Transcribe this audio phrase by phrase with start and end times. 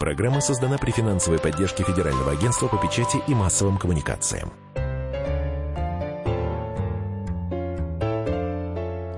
[0.00, 4.50] Программа создана при финансовой поддержке Федерального агентства по печати и массовым коммуникациям.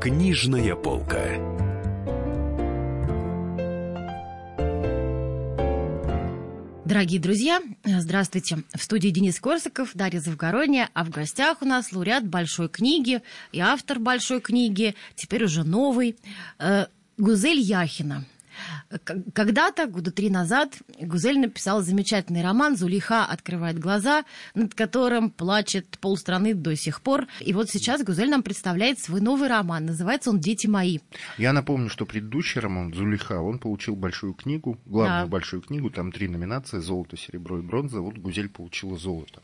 [0.01, 1.23] Книжная полка.
[6.85, 8.64] Дорогие друзья, здравствуйте.
[8.75, 13.23] В студии Денис Корсаков, Дарья Завгородняя, а в гостях у нас лауреат большой книги
[13.53, 16.17] и автор большой книги, теперь уже новый,
[16.59, 16.87] э,
[17.19, 18.25] Гузель Яхина.
[19.34, 24.24] Когда-то, года три назад, Гузель написала замечательный роман «Зулиха открывает глаза»,
[24.55, 27.27] над которым плачет полстраны до сих пор.
[27.41, 29.86] И вот сейчас Гузель нам представляет свой новый роман.
[29.86, 30.98] Называется он «Дети мои».
[31.38, 35.30] Я напомню, что предыдущий роман «Зулиха», он получил большую книгу, главную Да.
[35.30, 38.00] большую книгу, там три номинации «Золото», «Серебро» и «Бронза».
[38.00, 39.42] Вот Гузель получила «Золото»,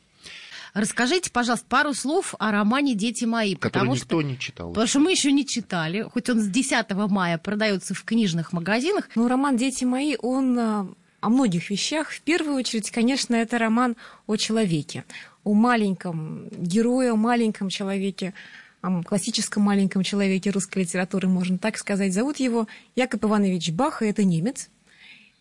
[0.75, 3.55] Расскажите, пожалуйста, пару слов о романе «Дети мои».
[3.55, 4.23] который потому никто что...
[4.23, 4.69] не читал.
[4.71, 9.09] Потому что мы еще не читали, хоть он с 10 мая продается в книжных магазинах.
[9.15, 10.89] Ну, роман «Дети мои», он а,
[11.21, 12.11] о многих вещах.
[12.11, 15.05] В первую очередь, конечно, это роман о человеке,
[15.45, 18.35] о маленьком герое, о маленьком человеке,
[18.81, 22.13] о классическом маленьком человеке русской литературы, можно так сказать.
[22.13, 24.69] Зовут его Яков Иванович Бах, и это немец.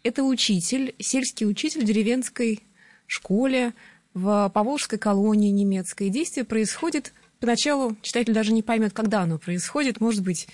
[0.04, 2.64] Это учитель, сельский учитель в деревенской
[3.08, 3.73] школе
[4.18, 6.10] в Поволжской колонии немецкой.
[6.10, 10.48] Действие происходит поначалу, читатель даже не поймет, когда оно происходит, может быть,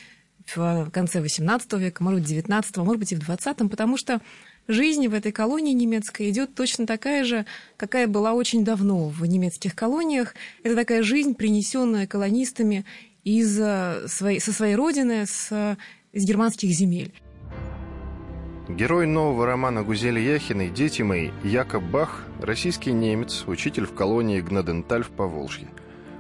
[0.54, 4.22] в конце XVIII века, может быть, XIX, может быть, и в XX, потому что
[4.68, 7.46] жизнь в этой колонии немецкой идет точно такая же,
[7.78, 10.36] какая была очень давно в немецких колониях.
[10.64, 12.84] Это такая жизнь, принесенная колонистами
[13.24, 15.78] из э, своей, со своей родины, с, э,
[16.12, 17.14] из германских земель.
[18.74, 25.04] Герой нового романа Гузели Яхиной «Дети мои» Якоб Бах– российский немец, учитель в колонии Гнаденталь
[25.04, 25.68] в Поволжье.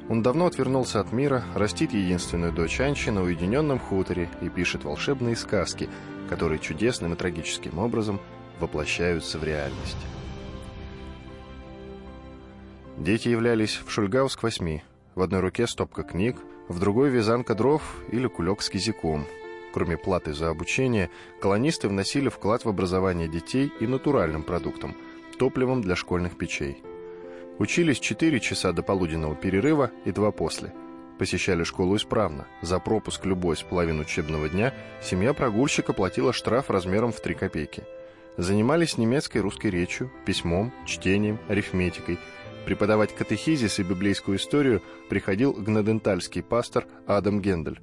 [0.07, 5.35] Он давно отвернулся от мира, растит единственную дочь Анчи на уединенном хуторе и пишет волшебные
[5.35, 5.89] сказки,
[6.29, 8.21] которые чудесным и трагическим образом
[8.59, 9.97] воплощаются в реальность.
[12.99, 14.81] Дети являлись в Шульгауск-8.
[15.15, 16.37] В одной руке стопка книг,
[16.67, 17.81] в другой вязанка дров
[18.11, 19.25] или кулек с кизиком.
[19.73, 21.10] Кроме платы за обучение,
[21.42, 24.95] колонисты вносили вклад в образование детей и натуральным продуктом–
[25.39, 26.84] топливом для школьных печей.
[27.58, 30.73] Учились 4 часа до полуденного перерыва и 2 после.
[31.17, 32.48] Посещали школу исправно.
[32.61, 37.84] За пропуск любой с половин учебного дня семья прогульщика платила штраф размером в 3 копейки.
[38.38, 42.20] Занимались немецкой и русской речью, письмом, чтением, арифметикой.
[42.66, 47.80] Преподавать катехизис и библейскую историю приходил гнадентальский пастор Адам Гендель.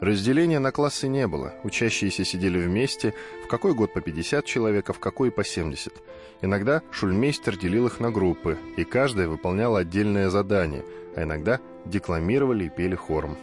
[0.00, 1.54] Разделения на классы не было.
[1.64, 3.14] Учащиеся сидели вместе,
[3.44, 5.92] в какой год по 50 человек, а в какой по 70.
[6.40, 10.84] Иногда шульмейстер делил их на группы, и каждая выполняла отдельное задание,
[11.16, 13.36] а иногда декламировали и пели хором.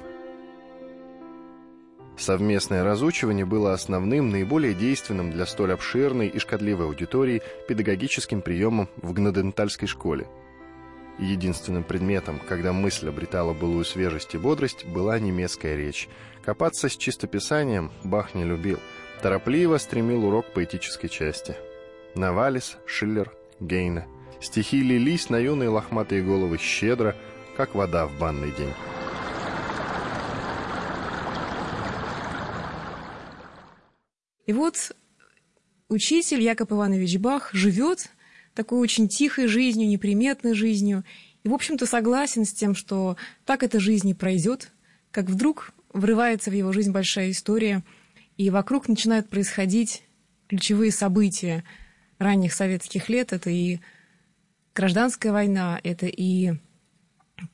[2.18, 9.12] Совместное разучивание было основным, наиболее действенным для столь обширной и шкодливой аудитории педагогическим приемом в
[9.12, 10.26] гнадентальской школе.
[11.18, 16.09] Единственным предметом, когда мысль обретала былую свежесть и бодрость, была немецкая речь.
[16.44, 18.80] Копаться с чистописанием Бах не любил.
[19.22, 21.56] Торопливо стремил урок поэтической части.
[22.16, 24.08] Навалис, Шиллер, Гейне.
[24.42, 27.16] Стихи лились на юные лохматые головы щедро,
[27.56, 28.74] как вода в банный день.
[34.46, 34.92] И вот
[35.88, 38.09] учитель Яков Иванович Бах живет
[38.56, 41.04] такой очень тихой жизнью, неприметной жизнью,
[41.44, 44.72] и, в общем-то, согласен с тем, что так эта жизнь и пройдет,
[45.12, 47.84] как вдруг врывается в его жизнь большая история,
[48.38, 50.04] и вокруг начинают происходить
[50.48, 51.64] ключевые события
[52.18, 53.32] ранних советских лет.
[53.32, 53.80] Это и
[54.74, 56.54] гражданская война, это и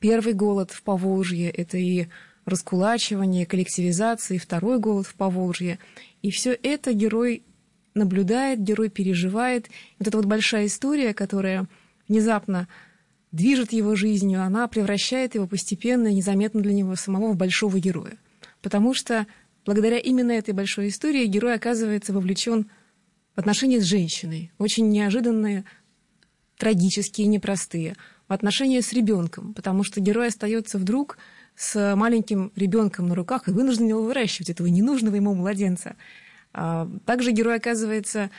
[0.00, 2.08] первый голод в Поволжье, это и
[2.44, 5.78] раскулачивание, коллективизация, и второй голод в Поволжье.
[6.22, 7.42] И все это герой
[7.94, 9.68] наблюдает, герой переживает.
[9.98, 11.68] Вот эта вот большая история, которая
[12.08, 12.68] внезапно
[13.30, 18.18] движет его жизнью, она превращает его постепенно, незаметно для него самого в большого героя.
[18.60, 19.26] Потому что
[19.64, 22.70] благодаря именно этой большой истории герой оказывается вовлечен
[23.34, 25.64] в отношения с женщиной, очень неожиданные,
[26.58, 27.96] трагические, непростые,
[28.28, 31.18] в отношения с ребенком, потому что герой остается вдруг
[31.56, 35.96] с маленьким ребенком на руках и вынужден его выращивать, этого ненужного ему младенца.
[36.52, 38.30] А, Также герой оказывается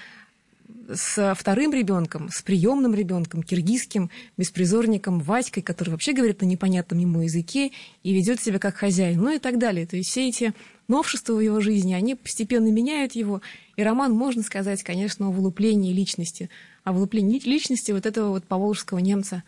[0.94, 7.21] с вторым ребенком, с приемным ребенком, киргизским беспризорником Васькой, который вообще говорит на непонятном ему
[7.21, 7.71] языке
[8.04, 9.86] и ведет себя как хозяин, ну и так далее.
[9.86, 10.54] То есть все эти
[10.88, 13.42] новшества в его жизни, они постепенно меняют его.
[13.75, 16.50] И роман, можно сказать, конечно, о вылуплении личности,
[16.83, 19.44] о вылуплении личности вот этого вот поволжского немца,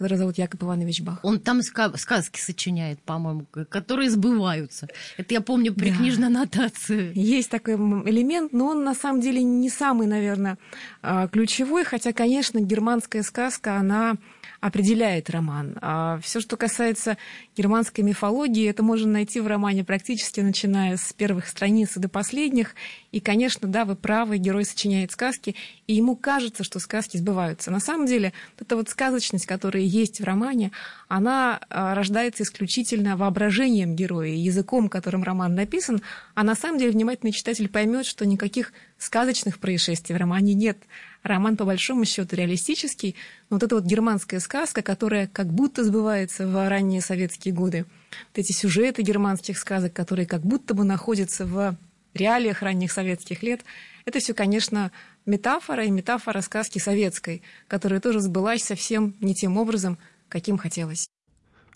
[0.00, 1.18] который зовут Яков Иванович Бах.
[1.22, 4.88] Он там сказки сочиняет, по-моему, которые сбываются.
[5.18, 5.96] Это я помню при да.
[5.98, 7.12] книжной аннотации.
[7.14, 10.56] Есть такой элемент, но он на самом деле не самый, наверное,
[11.02, 14.16] а, ключевой, хотя, конечно, германская сказка, она
[14.60, 15.76] определяет роман.
[15.80, 17.16] А все, что касается
[17.56, 22.74] германской мифологии, это можно найти в романе практически начиная с первых страниц и до последних.
[23.10, 27.70] И, конечно, да, вы правы, герой сочиняет сказки, и ему кажется, что сказки сбываются.
[27.70, 30.72] На самом деле, вот эта вот сказочность, которая есть в романе,
[31.08, 36.02] она а, рождается исключительно воображением героя, языком, которым роман написан,
[36.34, 40.78] а на самом деле внимательный читатель поймет, что никаких сказочных происшествий в романе нет.
[41.22, 43.14] Роман, по большому счету, реалистический,
[43.50, 47.84] но вот эта вот германская сказка, которая как будто сбывается в ранние советские годы,
[48.28, 51.76] вот эти сюжеты германских сказок, которые как будто бы находятся в
[52.14, 53.62] реалиях ранних советских лет,
[54.04, 54.90] это все, конечно,
[55.26, 61.08] метафора и метафора сказки советской, которая тоже сбылась совсем не тем образом, каким хотелось.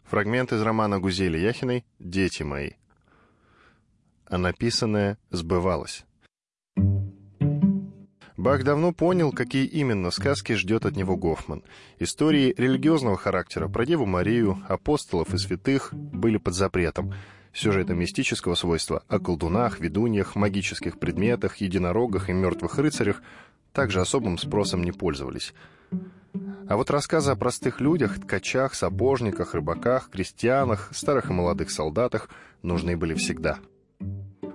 [0.04, 2.72] Фрагмент из романа Гузели Яхиной «Дети мои».
[4.26, 6.04] А написанное сбывалось.
[8.44, 11.62] Бах давно понял, какие именно сказки ждет от него Гофман.
[11.98, 17.14] Истории религиозного характера про Деву Марию, апостолов и святых были под запретом.
[17.54, 23.22] Сюжеты мистического свойства о колдунах, ведуньях, магических предметах, единорогах и мертвых рыцарях
[23.72, 25.54] также особым спросом не пользовались.
[26.68, 32.28] А вот рассказы о простых людях, ткачах, сапожниках, рыбаках, крестьянах, старых и молодых солдатах
[32.60, 33.58] нужны были всегда–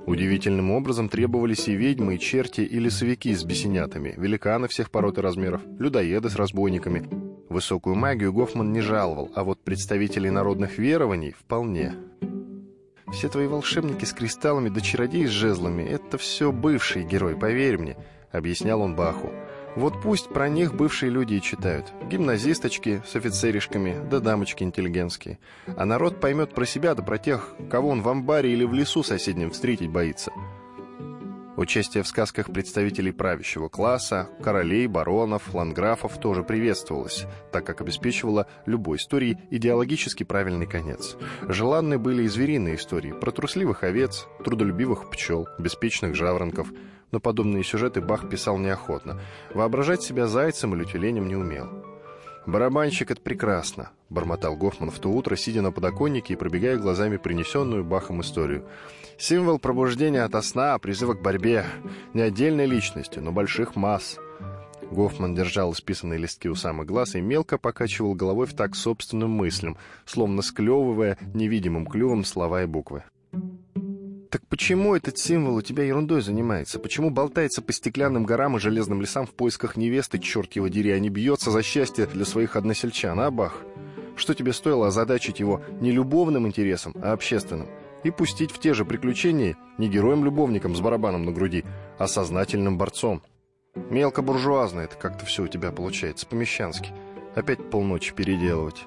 [0.09, 5.21] Удивительным образом требовались и ведьмы, и черти, и лесовики с бесенятами, великаны всех пород и
[5.21, 7.07] размеров, людоеды с разбойниками.
[7.47, 11.93] Высокую магию Гофман не жаловал, а вот представителей народных верований вполне.
[13.11, 17.95] Все твои волшебники с кристаллами да чародеи с жезлами— это все бывший герой, поверь мне,—
[18.31, 19.29] объяснял он Баху.
[19.75, 21.93] Вот пусть про них бывшие люди и читают.
[22.09, 25.39] Гимназисточки с офицеришками, да дамочки интеллигентские.
[25.65, 29.03] А народ поймет про себя, да про тех, кого он в амбаре или в лесу
[29.03, 30.31] соседнем встретить боится.
[31.59, 38.95] Участие в сказках представителей правящего класса, королей, баронов, ландграфов тоже приветствовалось, так как обеспечивало любой
[38.95, 41.17] истории идеологически правильный конец.
[41.41, 46.71] Желанны были и звериные истории про трусливых овец, трудолюбивых пчел, беспечных жаворонков–
[47.11, 49.19] но подобные сюжеты Бах писал неохотно.
[49.53, 51.88] Воображать себя зайцем или тюленем не умел.
[52.49, 57.83] «Барабанщик— это прекрасно»,— бормотал Гофман в то утро, сидя на подоконнике и пробегая глазами принесенную
[57.83, 58.67] Бахом историю.
[59.19, 61.63] «Символ пробуждения ото сна, призыва к борьбе.
[62.15, 64.17] Не отдельной личности, но больших масс».
[64.89, 69.77] Гофман держал исписанные листки у самых глаз и мелко покачивал головой в так собственным мыслям,
[70.05, 73.03] словно склевывая невидимым клювом слова и буквы.
[74.49, 76.79] Почему этот символ у тебя ерундой занимается?
[76.79, 80.99] Почему болтается по стеклянным горам и железным лесам в поисках невесты, черт его дери, а
[80.99, 83.61] не бьется за счастье для своих односельчан, а, Бах?
[84.15, 87.67] Что тебе стоило озадачить его не любовным интересом, а общественным?
[88.03, 91.63] И пустить в те же приключения не героем-любовником с барабаном на груди,
[91.99, 93.21] а сознательным борцом?
[93.75, 96.89] Мелко-буржуазно это как-то все у тебя получается, помещански.
[97.35, 98.83] Опять полночи переделывать.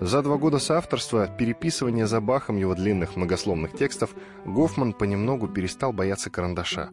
[0.00, 6.30] За два года соавторства, переписывания за Бахом его длинных многословных текстов, Гофман понемногу перестал бояться
[6.30, 6.90] карандаша.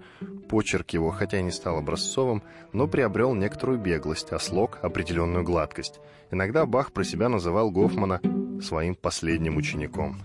[0.47, 2.43] Почерк его, хотя и не стал образцовым,
[2.73, 5.99] но приобрел некоторую беглость, а слог— определенную гладкость.
[6.31, 8.21] Иногда Бах про себя называл Гофмана
[8.61, 10.17] своим последним учеником.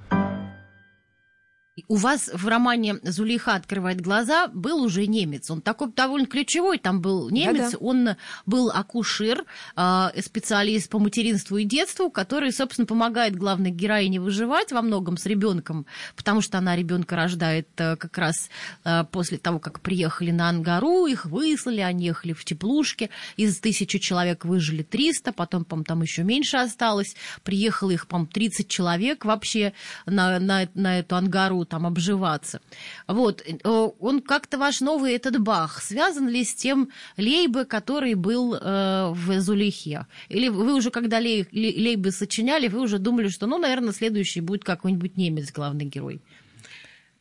[1.89, 5.51] У вас в романе «Зулейха открывает глаза» был уже немец.
[5.51, 7.73] Он такой довольно ключевой, там был немец.
[7.73, 7.79] Да-да.
[7.81, 8.09] Он
[8.47, 14.83] был акушер, а, специалист по материнству и детству, который, собственно, помогает главной героине выживать во
[14.83, 18.51] многом с ребенком, потому что она ребенка рождает э, как раз
[18.85, 23.11] э, после того, как приехали на Ангару, их выслали, они ехали в теплушке.
[23.37, 27.17] Из тысячи человек выжили 300, потом, по там еще меньше осталось.
[27.43, 29.73] Приехало их, по 30 человек вообще
[30.07, 32.61] на, на, на эту Ангару там обживаться.
[33.07, 33.69] Вот, э,
[33.99, 39.41] он как-то ваш новый этот Бах связан ли с тем Лейбе, который был э, в
[39.41, 40.07] Зулихе?
[40.29, 44.65] Или вы уже, когда Лей, Лейбе сочиняли, вы уже думали, что, ну, наверное, следующий будет
[44.65, 46.21] какой-нибудь немец, главный герой?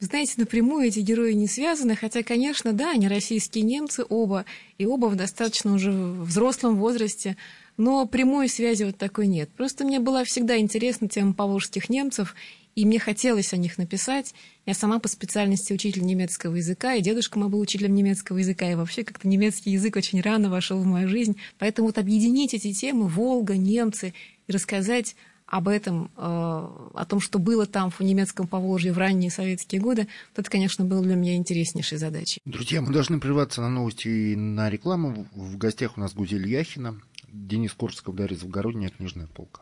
[0.04, 4.44] Знаете, напрямую эти герои не связаны, хотя, конечно, да, они российские немцы оба,
[4.78, 7.38] и оба в достаточно уже взрослом возрасте,
[7.78, 9.50] но прямой связи вот такой нет.
[9.56, 12.36] Просто мне была всегда интересна тема поволжских немцев,
[12.76, 14.34] и мне хотелось о них написать.
[14.66, 18.76] Я сама по специальности учитель немецкого языка, и дедушка мой был учителем немецкого языка, и
[18.76, 21.38] вообще как-то немецкий язык очень рано вошел в мою жизнь.
[21.60, 24.14] Поэтому вот объединить эти темы, Волга, немцы,
[24.48, 25.16] и рассказать
[25.46, 30.08] об этом, э, о том, что было там в немецком Поволжье в ранние советские годы,
[30.32, 32.42] вот это, конечно, было для меня интереснейшей задачей.
[32.46, 35.28] Друзья, мы должны прерваться на новости и на рекламу.
[35.36, 39.62] В гостях у нас Гузель Яхина, Денис Корсков, Дарья Завгородняя, «Книжная полка».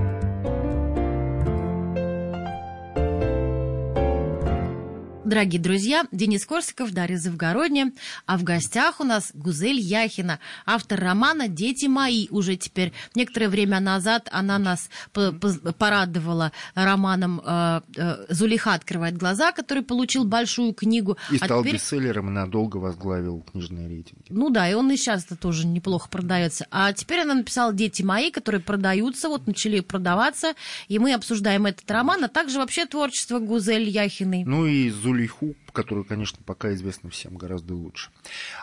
[5.31, 7.93] Дорогие друзья, Денис Корсиков, Дарья Завгородня,
[8.25, 12.27] а в гостях у нас Гузель Яхина, автор романа «Дети мои».
[12.31, 19.83] Уже теперь некоторое время назад она нас порадовала романом э, э, «Зулиха открывает глаза», который
[19.83, 21.15] получил большую книгу.
[21.31, 21.75] И а стал теперь...
[21.75, 24.25] бестселлером и надолго возглавил книжные рейтинги.
[24.27, 26.67] Ну да, и он и сейчас -то тоже неплохо продается.
[26.71, 30.55] А теперь она написала «Дети мои», которые продаются, вот начали продаваться,
[30.89, 34.43] и мы обсуждаем этот роман, а также вообще творчество Гузель Яхиной.
[34.43, 38.09] Ну и Зулиха Лиху, которую, конечно, пока известна всем гораздо лучше.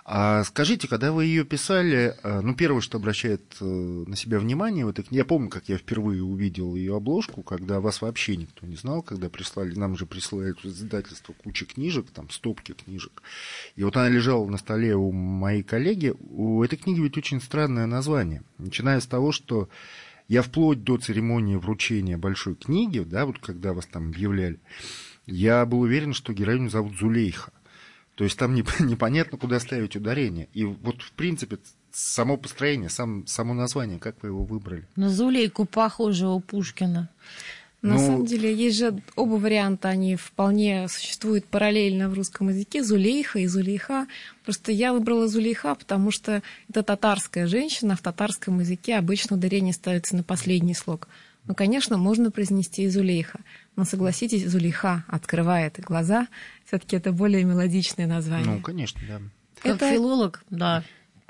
[0.04, 4.84] А скажите, когда вы ее писали, э, ну, первое, что обращает э, на себя внимание
[4.84, 8.76] в книге, я помню, как я впервые увидел ее обложку, когда вас вообще никто не
[8.76, 13.22] знал, когда прислали, нам же присылают из издательства куча книжек, там, стопки книжек.
[13.76, 16.14] И вот она лежала на столе у моей коллеги.
[16.30, 18.42] У этой книги ведь очень странное название.
[18.58, 19.68] Начиная с того, что
[20.28, 24.60] я вплоть до церемонии вручения большой книги, да, вот когда вас там объявляли,
[25.28, 27.52] я был уверен, что героиню зовут Зулейха.
[28.14, 30.48] То есть там непонятно, куда ставить ударение.
[30.52, 31.58] И вот, в принципе,
[31.92, 34.86] само построение, сам, само название, как вы его выбрали?
[34.96, 37.10] На Зулейку похоже у Пушкина.
[37.80, 42.82] На ну, самом деле, есть же оба варианта, они вполне существуют параллельно в русском языке,
[42.82, 44.08] Зулейха и Зулейха.
[44.44, 50.16] Просто я выбрала Зулейха, потому что это татарская женщина, в татарском языке обычно ударение ставится
[50.16, 51.06] на последний слог.
[51.48, 53.40] Ну, конечно, можно произнести и Зулейха.
[53.74, 56.28] Но согласитесь, Зулейха открывает глаза.
[56.66, 58.56] Все-таки это более мелодичное название.
[58.56, 59.20] Ну, конечно, да.
[59.62, 59.90] Как это...
[59.90, 60.84] филолог, да.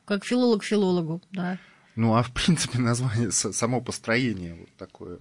[0.05, 1.59] Как филолог филологу, да.
[1.95, 5.19] Ну, а в принципе название, само построение вот такое.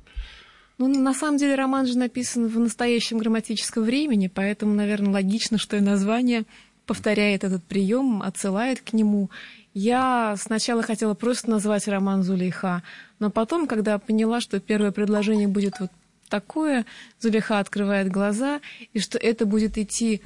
[0.79, 5.77] Ну, на самом деле роман же написан в настоящем грамматическом времени, поэтому, наверное, логично, что
[5.77, 6.45] и название
[6.87, 9.29] повторяет этот прием, отсылает к нему.
[9.79, 12.81] Я сначала хотела просто назвать роман Зулейха,
[13.19, 15.91] но потом, когда поняла, что первое предложение будет вот
[16.29, 16.87] такое,
[17.19, 18.59] Зулейха открывает глаза,
[18.93, 20.23] и что это будет идти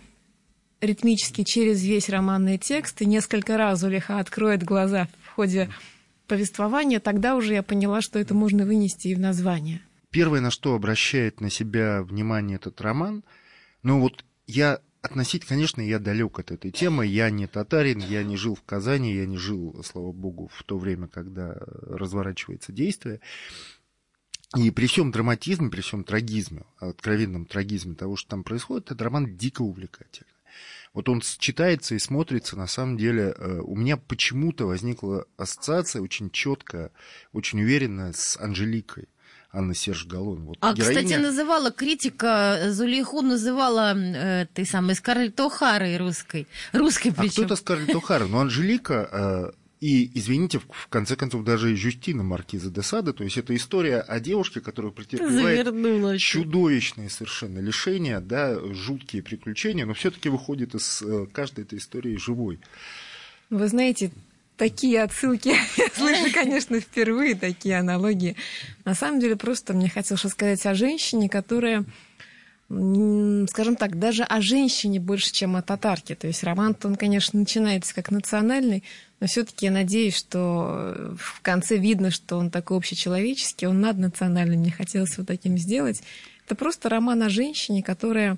[0.80, 5.70] ритмически через весь романный текст, и несколько раз Зулейха откроет глаза в ходе
[6.28, 9.82] повествования, тогда уже я поняла, что это можно вынести и в название.
[10.12, 13.26] Первое, на что обращает на себя внимание этот роман,
[13.84, 17.06] ну вот я относить, конечно, я далек от этой темы.
[17.06, 20.78] Я не татарин, я не жил в Казани, я не жил, слава богу, в то
[20.78, 23.20] время, когда разворачивается действие.
[24.56, 29.38] И при всем драматизме, при всем трагизме, откровенном трагизме того, что там происходит, этот роман
[29.38, 30.28] дико увлекательный.
[30.94, 36.30] Вот он читается и смотрится, на самом деле, э, у меня почему-то возникла ассоциация очень
[36.32, 36.92] четкая,
[37.32, 39.08] очень уверенная с Анжеликой.
[39.54, 40.46] Анна Серж Галлон.
[40.46, 41.04] Вот а, героиня...
[41.04, 46.48] кстати, называла критика Зулейху, называла э, той самой Скарлетт О'Харой русской.
[46.72, 47.44] Русской причем.
[47.44, 49.10] А кто-то Скарлетт О'Хара, но Анжелика...
[49.12, 54.02] Э, и, извините, в конце концов, даже Жюстина Маркиза де Сада, то есть это история
[54.02, 61.02] о девушке, которая претерпевает чудовищные совершенно лишения, да, жуткие приключения, но все таки выходит из
[61.02, 62.60] э, каждой этой истории живой.
[63.50, 64.12] Вы знаете,
[64.62, 68.36] такие отсылки я слышу, конечно, впервые, такие аналогии.
[68.86, 71.84] На самом деле, просто мне хотелось сказать о женщине, которая
[73.50, 76.16] скажем так, даже о женщине больше, чем о татарке.
[76.16, 78.84] То есть роман он, конечно, начинается как национальный,
[79.20, 84.72] но все-таки я надеюсь, что в конце видно, что он такой общечеловеческий, он наднациональный, мне
[84.72, 86.02] хотелось вот таким сделать.
[86.46, 88.38] Это просто роман о женщине, которая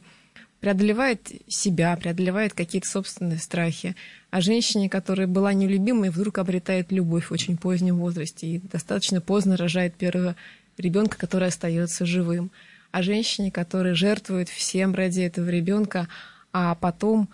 [0.61, 3.95] преодолевает себя, преодолевает какие-то собственные страхи.
[4.33, 9.57] О женщине, которая была нелюбимой, вдруг обретает любовь в очень позднем возрасте и достаточно поздно
[9.57, 10.35] рожает первого
[10.75, 12.49] ребенка, который остается живым.
[12.91, 16.07] О женщине, которая жертвует всем ради этого ребенка,
[16.51, 17.29] а потом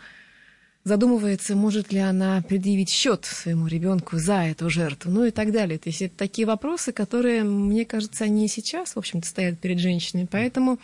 [0.84, 5.79] задумывается, может ли она предъявить счет своему ребенку за эту жертву, ну и так далее.
[5.79, 9.79] То есть это такие вопросы, которые, мне кажется, они и сейчас, в общем-то, стоят перед
[9.79, 10.27] женщинами.
[10.29, 10.79] Поэтому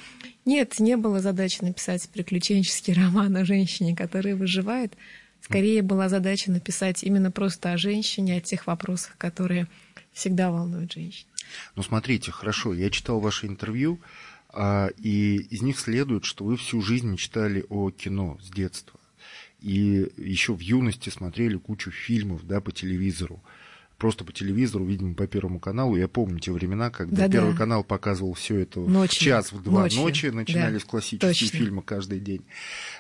[0.46, 4.94] нет, не было задачи написать приключенческий роман о женщине, которая выживает.
[5.46, 9.68] Скорее была задача написать именно просто о женщине, о тех вопросах, которые
[10.12, 11.28] всегда волнуют женщин.
[11.76, 14.02] Ну, смотрите, хорошо, я читал ваше интервью,
[14.50, 19.00] а, и из них следует, что вы всю жизнь мечтали о кино с детства
[19.66, 23.42] и еще в юности смотрели кучу фильмов да, по телевизору.
[23.98, 25.96] Просто по телевизору, видимо, по Первому каналу.
[25.96, 27.32] Я помню те времена, когда Да-да.
[27.32, 29.20] Первый канал показывал все это в Ночью.
[29.26, 30.02] час, в два Ночью.
[30.02, 31.58] ночи, начинались Да, классические точно.
[31.60, 32.42] фильмы каждый день.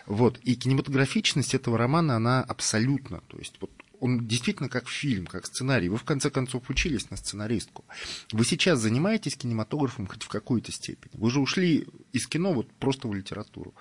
[0.06, 0.40] Вот.
[0.44, 3.72] И кинематографичность этого романа, она абсолютно, то есть вот
[4.02, 5.88] он действительно как фильм, как сценарий.
[5.90, 7.86] Вы, в конце концов, учились на сценаристку.
[8.34, 11.14] Вы сейчас занимаетесь кинематографом хоть в какой-то степени.
[11.14, 13.74] Вы же ушли из кино вот просто в литературу.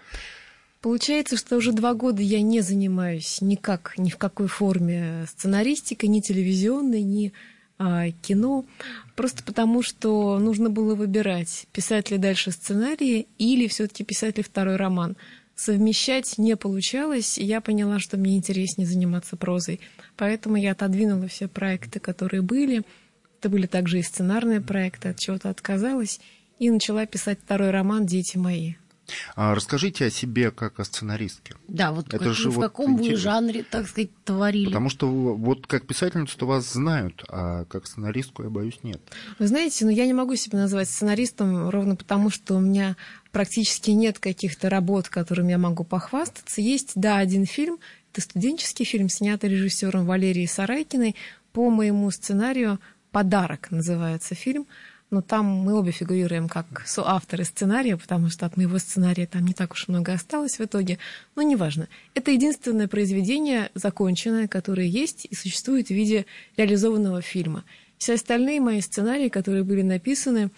[0.84, 6.20] Получается, что уже два года я не занимаюсь никак, ни в какой форме сценаристикой, ни
[6.20, 7.32] телевизионной, ни
[7.78, 8.66] а, кино,
[9.16, 14.76] просто потому что нужно было выбирать, писать ли дальше сценарии или все-таки писать ли второй
[14.76, 15.16] роман.
[15.54, 19.80] Совмещать не получалось, и я поняла, что мне интереснее заниматься прозой.
[20.18, 22.82] Поэтому я отодвинула все проекты, которые были.
[23.40, 26.20] Это были также и сценарные проекты, от чего-то отказалась,
[26.58, 28.74] и начала писать второй роман «Дети мои».
[29.36, 31.54] А расскажите о себе как о сценаристке.
[31.68, 33.22] Да, вот Это как- же в вот каком вы интересно.
[33.22, 34.66] жанре, так сказать, творили?
[34.66, 39.00] Потому что вот как писательницу-то вас знают, а как сценаристку, я боюсь, нет.
[39.38, 42.96] Вы знаете, ну я не могу себя назвать сценаристом ровно потому, что у меня
[43.30, 46.60] практически нет каких-то работ, которыми я могу похвастаться.
[46.60, 47.78] Есть, да, один фильм,
[48.12, 51.16] это студенческий фильм, снятый режиссером Валерией Сарайкиной
[51.52, 52.80] по моему сценарию
[53.10, 54.66] «Подарок» называется фильм.
[55.10, 59.52] Но там мы обе фигурируем как соавторы сценария, потому что от моего сценария там не
[59.52, 60.98] так уж много осталось в итоге.
[61.36, 61.88] Но неважно.
[62.14, 67.64] Это единственное произведение законченное, которое есть и существует в виде реализованного фильма.
[67.98, 70.50] Все остальные мои сценарии, которые были написаны,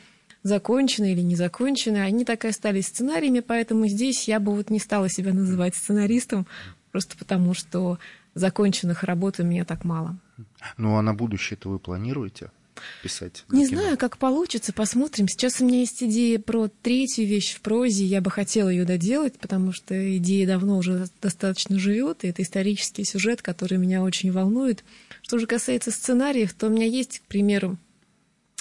[0.42, 4.78] закончены или не закончены, они так и остались сценариями, поэтому здесь я бы вот не
[4.78, 6.46] стала себя называть сценаристом,
[6.92, 7.98] просто потому что
[8.34, 10.16] законченных работ у меня так мало.
[10.76, 12.50] Ну а на будущее-то вы планируете
[13.02, 13.44] писать?
[13.50, 15.28] Не знаю, как получится, посмотрим.
[15.28, 19.38] Сейчас у меня есть идея про третью вещь в прозе, я бы хотела ее доделать,
[19.38, 24.84] потому что идея давно уже достаточно живет, и это исторический сюжет, который меня очень волнует.
[25.22, 27.78] Что же касается сценариев, то у меня есть, к примеру,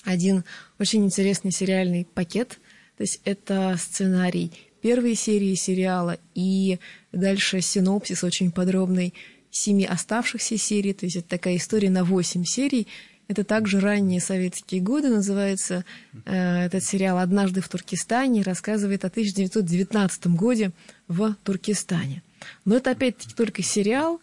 [0.03, 0.43] один
[0.79, 2.59] очень интересный сериальный пакет.
[2.97, 6.79] То есть это сценарий первой серии сериала и
[7.11, 9.13] дальше синопсис очень подробный
[9.49, 10.93] семи оставшихся серий.
[10.93, 12.87] То есть это такая история на восемь серий.
[13.27, 15.09] Это также ранние советские годы.
[15.09, 15.83] Называется
[16.25, 20.71] э, этот сериал «Однажды в Туркестане» рассказывает о 1919 годе
[21.07, 22.21] в Туркестане.
[22.65, 24.21] Но это опять-таки только сериал.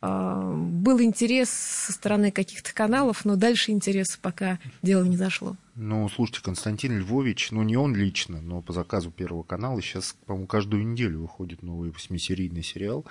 [0.00, 5.56] А, Был интерес со стороны каких-то каналов, но дальше интереса пока дело не зашло.
[5.76, 10.46] Ну, слушайте, Константин Львович, ну не он лично, но по заказу Первого канала сейчас, по-моему,
[10.46, 13.06] каждую неделю выходит новый восьмисерийный сериал.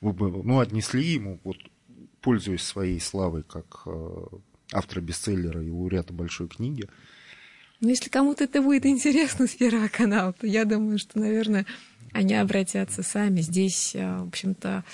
[0.00, 1.58] Вы бы, ну, отнесли ему, вот,
[2.20, 4.26] пользуясь своей славой как э,
[4.72, 6.88] автора бестселлера и лауреата большой книги,
[7.80, 11.66] Но если кому-то это будет интересно с Первого канала, то я думаю, что, наверное,
[12.12, 13.40] они обратятся сами.
[13.40, 14.84] Здесь, э, в общем-то,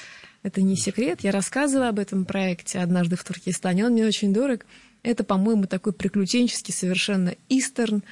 [0.43, 1.21] это не секрет.
[1.23, 3.87] Я рассказывала об этом проекте однажды в Туркестане.
[3.87, 4.65] Он мне очень дорог.
[5.03, 8.03] Это, по-моему, такой приключенческий совершенно истерн,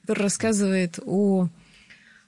[0.00, 1.48] который рассказывает о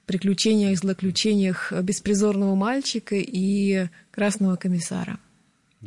[0.05, 5.19] приключениях, злоключениях беспризорного мальчика и красного комиссара.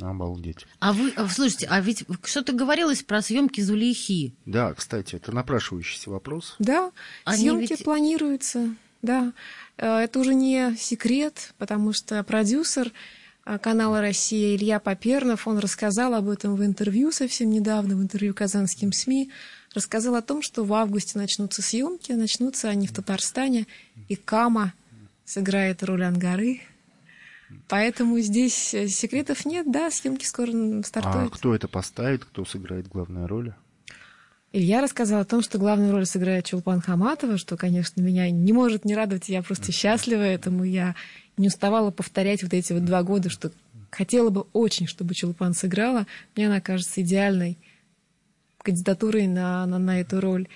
[0.00, 0.66] Обалдеть.
[0.80, 4.34] А вы, а, слушайте, а ведь что-то говорилось про съемки Зулейхи.
[4.46, 6.54] Да, кстати, это напрашивающийся вопрос.
[6.58, 6.92] Да,
[7.24, 9.32] Они съемки ведь- планируются, да.
[9.76, 12.92] Э, Это уже не секрет, потому что продюсер
[13.46, 18.34] э, канала «Россия» Илья Попернов, он рассказал об этом в интервью совсем недавно, в интервью
[18.34, 19.30] казанским СМИ,
[19.74, 23.66] рассказал о том, что в августе начнутся съемки, начнутся они в Татарстане,
[24.08, 24.72] и Кама
[25.24, 26.60] сыграет роль Ангары.
[27.68, 31.32] Поэтому здесь э, секретов нет, да, съемки скоро А стартуют.
[31.34, 33.54] кто это поставит, кто сыграет главную роль?
[34.52, 38.84] Илья рассказал о том, что главную роль сыграет Чулпан Хаматова, что, конечно, меня не может
[38.84, 40.64] не радовать, я просто счастлива этому.
[40.64, 40.94] Я
[41.36, 43.52] не уставала повторять вот эти вот два года, что
[43.90, 46.06] хотела бы очень, чтобы Чулпан сыграла.
[46.34, 47.58] Мне она кажется идеальной
[48.62, 50.48] кандидатурой на, на, на эту роль.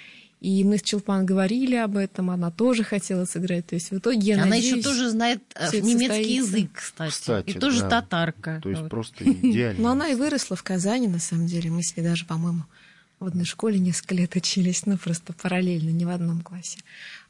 [0.42, 3.64] И мы с Чулпан говорили об этом, она тоже хотела сыграть.
[3.68, 4.78] То есть в итоге я Она надеюсь...
[4.78, 6.32] еще тоже знает э, немецкий состоится.
[6.32, 7.10] язык, кстати.
[7.12, 7.88] Кстати, и тоже да.
[7.88, 8.60] татарка.
[8.60, 8.90] То есть Вот.
[8.90, 9.80] просто идеально.
[9.80, 11.70] Но она и выросла в Казани, на самом деле.
[11.70, 12.64] Мы с ней даже, по-моему,
[13.20, 16.80] в одной школе несколько лет учились, ну, просто параллельно, не в одном классе.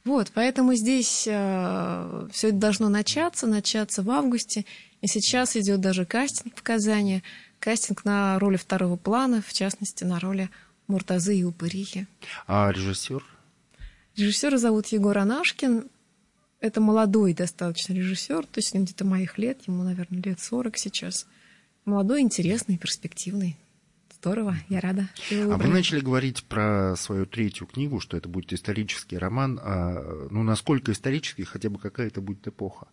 [0.05, 4.65] Вот, поэтому здесь все это должно начаться, начаться в августе.
[5.03, 7.23] И сейчас идет даже кастинг в Казани.
[7.59, 10.49] Кастинг на роли второго плана, в частности, на роли
[10.87, 12.07] Муртазы и Упырихи.
[12.47, 13.25] А режиссер?
[14.17, 15.89] Режиссера зовут Егор Анашкин.
[16.61, 21.27] Это молодой достаточно режиссер, то есть где-то моих лет, ему, наверное, лет 40 сейчас.
[21.85, 23.57] Молодой, интересный, перспективный.
[24.23, 25.09] Здорово, я рада.
[25.33, 29.59] А вы начали говорить про свою третью книгу, что это будет исторический роман.
[29.61, 32.87] А, ну, насколько исторический, хотя бы какая-то будет эпоха?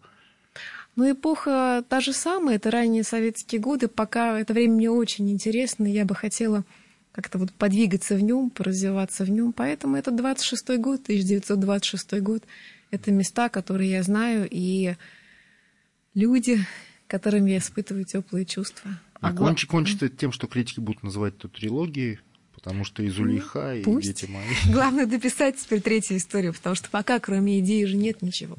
[0.96, 3.88] Ну, эпоха та же самая, это ранние советские годы.
[3.88, 6.64] Пока это время мне очень интересно, я бы хотела
[7.22, 9.52] как-то вот подвигаться в нем, поразвиваться в нем.
[9.52, 12.44] Поэтому это 26-й год, 1926 год.
[12.92, 14.96] Это места, которые я знаю, и
[16.14, 16.66] люди,
[17.08, 19.02] которым я испытываю теплые чувства.
[19.20, 22.20] А, а конч, кончится это тем, что критики будут называть эту трилогией,
[22.54, 24.08] потому что и Зулейха, и Пусть.
[24.08, 24.48] дети мои.
[24.72, 28.56] Главное дописать теперь третью историю, потому что пока кроме идеи же нет ничего.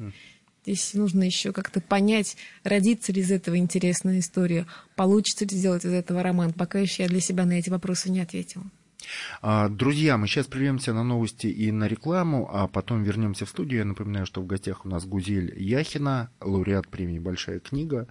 [0.63, 5.91] Здесь нужно еще как-то понять, родится ли из этого интересная история, получится ли сделать из
[5.91, 6.53] этого роман.
[6.53, 8.65] Пока еще я для себя на эти вопросы не ответила.
[9.41, 13.79] А, друзья, мы сейчас прервемся на новости и на рекламу, а потом вернемся в студию.
[13.79, 18.07] Я напоминаю, что в гостях у нас Гузель Яхина, лауреат премии «Большая книга»,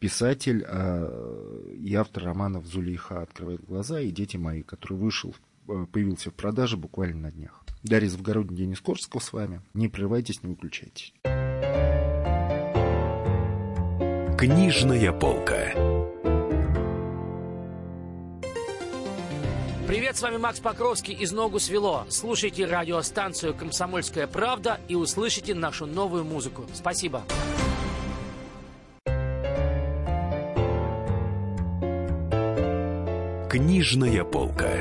[0.00, 5.34] писатель а, и автор романов «Зулейха открывает глаза» и «Дети мои», который вышел,
[5.68, 7.64] а, появился в продаже буквально на днях.
[7.82, 9.60] Дарья Завгородний, Денис Корсков с вами.
[9.74, 11.12] Не прерывайтесь, не выключайтесь.
[14.42, 15.72] Книжная полка.
[19.86, 22.06] Привет, с вами Макс Покровский из «Ногу свело».
[22.08, 26.64] Слушайте радиостанцию «Комсомольская правда» и услышите нашу новую музыку.
[26.72, 27.22] Спасибо.
[33.48, 34.72] Книжная полка.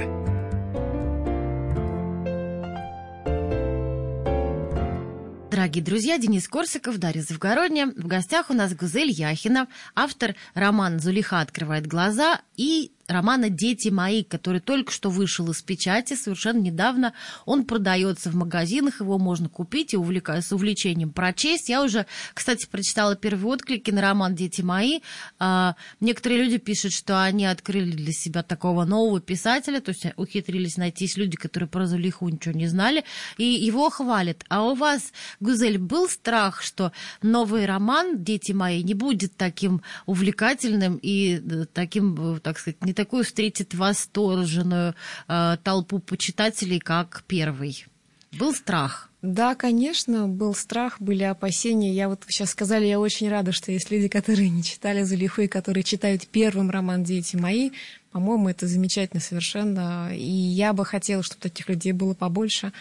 [5.62, 7.86] Дорогие друзья, Денис Корсаков, Дарья Завгородня.
[7.86, 14.24] В гостях у нас Гузель Яхина, автор романа «Зулиха открывает глаза» и романа «Дети мои»,
[14.24, 17.14] который только что вышел из печати совершенно недавно.
[17.46, 21.70] Он продается в магазинах, его можно купить и увлекаясь с увлечением прочесть.
[21.70, 25.00] Я уже, кстати, прочитала первые отклики на роман «Дети мои».
[25.40, 30.78] А, некоторые люди пишут, что они открыли для себя такого нового писателя, то есть ухитрились
[30.78, 33.04] найтись люди, которые про Зулиху ничего не знали,
[33.38, 34.46] и его хвалят.
[34.50, 40.98] А у вас, Гузель, был страх, что новый роман «Дети мои» не будет таким увлекательным
[41.02, 44.94] и э, таким, э, так сказать, не такую встретит восторженную
[45.28, 47.86] э, толпу почитателей, как первый?
[48.32, 49.10] Был страх?
[49.24, 51.94] Да, конечно, был страх, были опасения.
[51.94, 55.48] Я вот сейчас сказали, я очень рада, что есть люди, которые не читали Зулиху и
[55.48, 57.72] которые читают первым роман «Дети мои».
[58.12, 60.10] По-моему, это замечательно совершенно.
[60.16, 62.72] И я бы хотела, чтобы таких людей было побольше.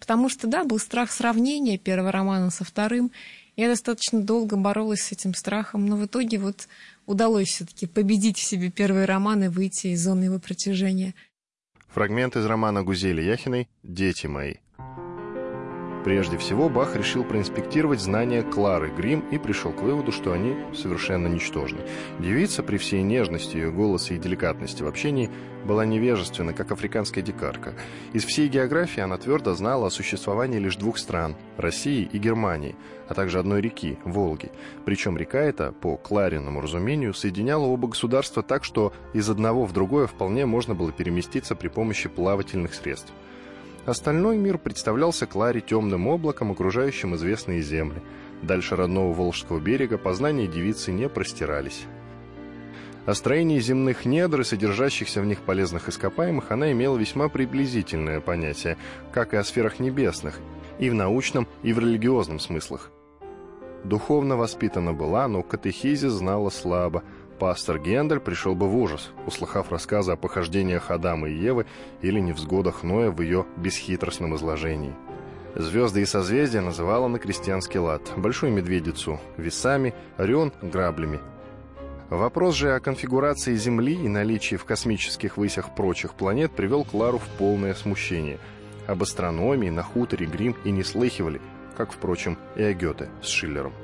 [0.00, 3.10] Потому что, да, был страх сравнения первого романа со вторым.
[3.56, 6.68] Я достаточно долго боролась с этим страхом, но в итоге вот
[7.08, 11.14] удалось все-таки победить в себе первый роман и выйти из зоны его протяжения.
[11.88, 14.56] Фрагмент из романа Гузели Яхиной «Дети мои».
[16.04, 21.26] Прежде всего, Бах решил проинспектировать знания Клары Грим и пришел к выводу, что они совершенно
[21.26, 21.80] ничтожны.
[22.20, 25.30] Девица, при всей нежности ее голоса и деликатности в общении,
[25.68, 27.74] была невежественна, как африканская дикарка.
[28.14, 32.74] Из всей географии она твердо знала о существовании лишь двух стран– России и Германии,
[33.06, 34.50] а также одной реки– Волги.
[34.86, 40.06] Причем река эта, по Клариному разумению, соединяла оба государства так, что из одного в другое
[40.06, 43.12] вполне можно было переместиться при помощи плавательных средств.
[43.84, 48.02] Остальной мир представлялся Кларе темным облаком, окружающим известные земли.
[48.42, 51.86] Дальше родного Волжского берега познания девицы не простирались.
[53.08, 58.76] О строении земных недр и содержащихся в них полезных ископаемых она имела весьма приблизительное понятие,
[59.12, 60.38] как и о сферах небесных,
[60.78, 62.90] и в научном, и в религиозном смыслах.
[63.82, 67.02] Духовно воспитана была, но катехизис знала слабо–
[67.38, 71.64] Пастор Гендель пришел бы в ужас, услыхав рассказы о похождениях Адама и Евы
[72.02, 74.94] или невзгодах Ноя в ее бесхитростном изложении.
[75.54, 81.20] Звезды и созвездия называла на крестьянский лад, большую медведицу– весами, Орион– граблями.
[82.10, 87.28] Вопрос же о конфигурации Земли и наличии в космических высях прочих планет привел Клару в
[87.36, 88.38] полное смущение.
[88.86, 91.42] Об астрономии на хуторе Грим и не слыхивали,
[91.76, 93.74] как, впрочем, и о Гёте с Шиллером.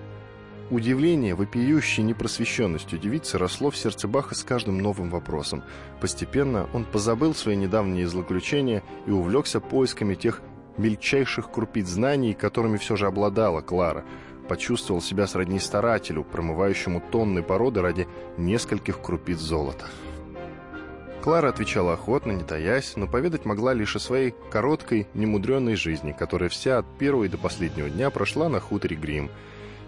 [0.70, 5.62] Удивление, вопиющей непросвещенностью девицы, росло в сердце Баха с каждым новым вопросом.
[6.00, 10.40] Постепенно он позабыл свои недавние злоключения и увлекся поисками тех
[10.78, 14.02] мельчайших крупиц знаний, которыми все же обладала Клара.
[14.48, 19.86] Почувствовал себя сродни старателю, промывающему тонны породы ради нескольких крупиц золота.
[21.22, 26.50] Клара отвечала охотно, не таясь, но поведать могла лишь о своей короткой, немудренной жизни, которая
[26.50, 29.30] вся от первого до последнего дня прошла на хуторе Грим–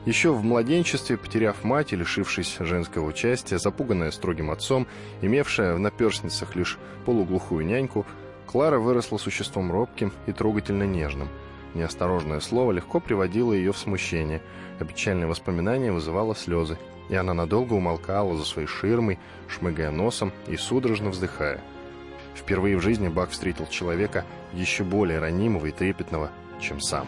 [0.07, 4.87] еще в младенчестве, потеряв мать и лишившись женского участия, запуганная строгим отцом,
[5.21, 8.07] имевшая в наперстницах лишь полуглухую няньку,
[8.47, 11.29] Клара выросла существом робким и трогательно нежным.
[11.77, 14.41] Неосторожное слово легко приводило ее в смущение,
[14.81, 16.79] а печальное воспоминание вызывало слезы,
[17.11, 21.61] и она надолго умолкала за своей ширмой, шмыгая носом и судорожно вздыхая.
[22.35, 26.31] Впервые в жизни Бак встретил человека еще более ранимого и трепетного,
[26.62, 27.07] чем сам.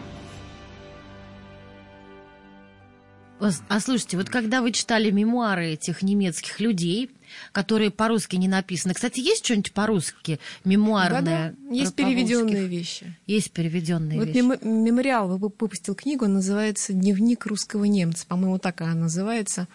[3.39, 7.09] А слушайте, вот когда вы читали мемуары этих немецких людей,
[7.51, 8.93] которые по-русски не написаны.
[8.93, 11.21] Кстати, есть что-нибудь по-русски мемуарное?
[11.21, 11.75] Да, да.
[11.75, 13.17] Есть переведенные вещи.
[13.27, 14.41] Есть переведенные вот вещи.
[14.41, 18.25] Вот мемориал выпустил книгу, называется «Дневник русского немца».
[18.27, 19.67] По-моему, так она называется.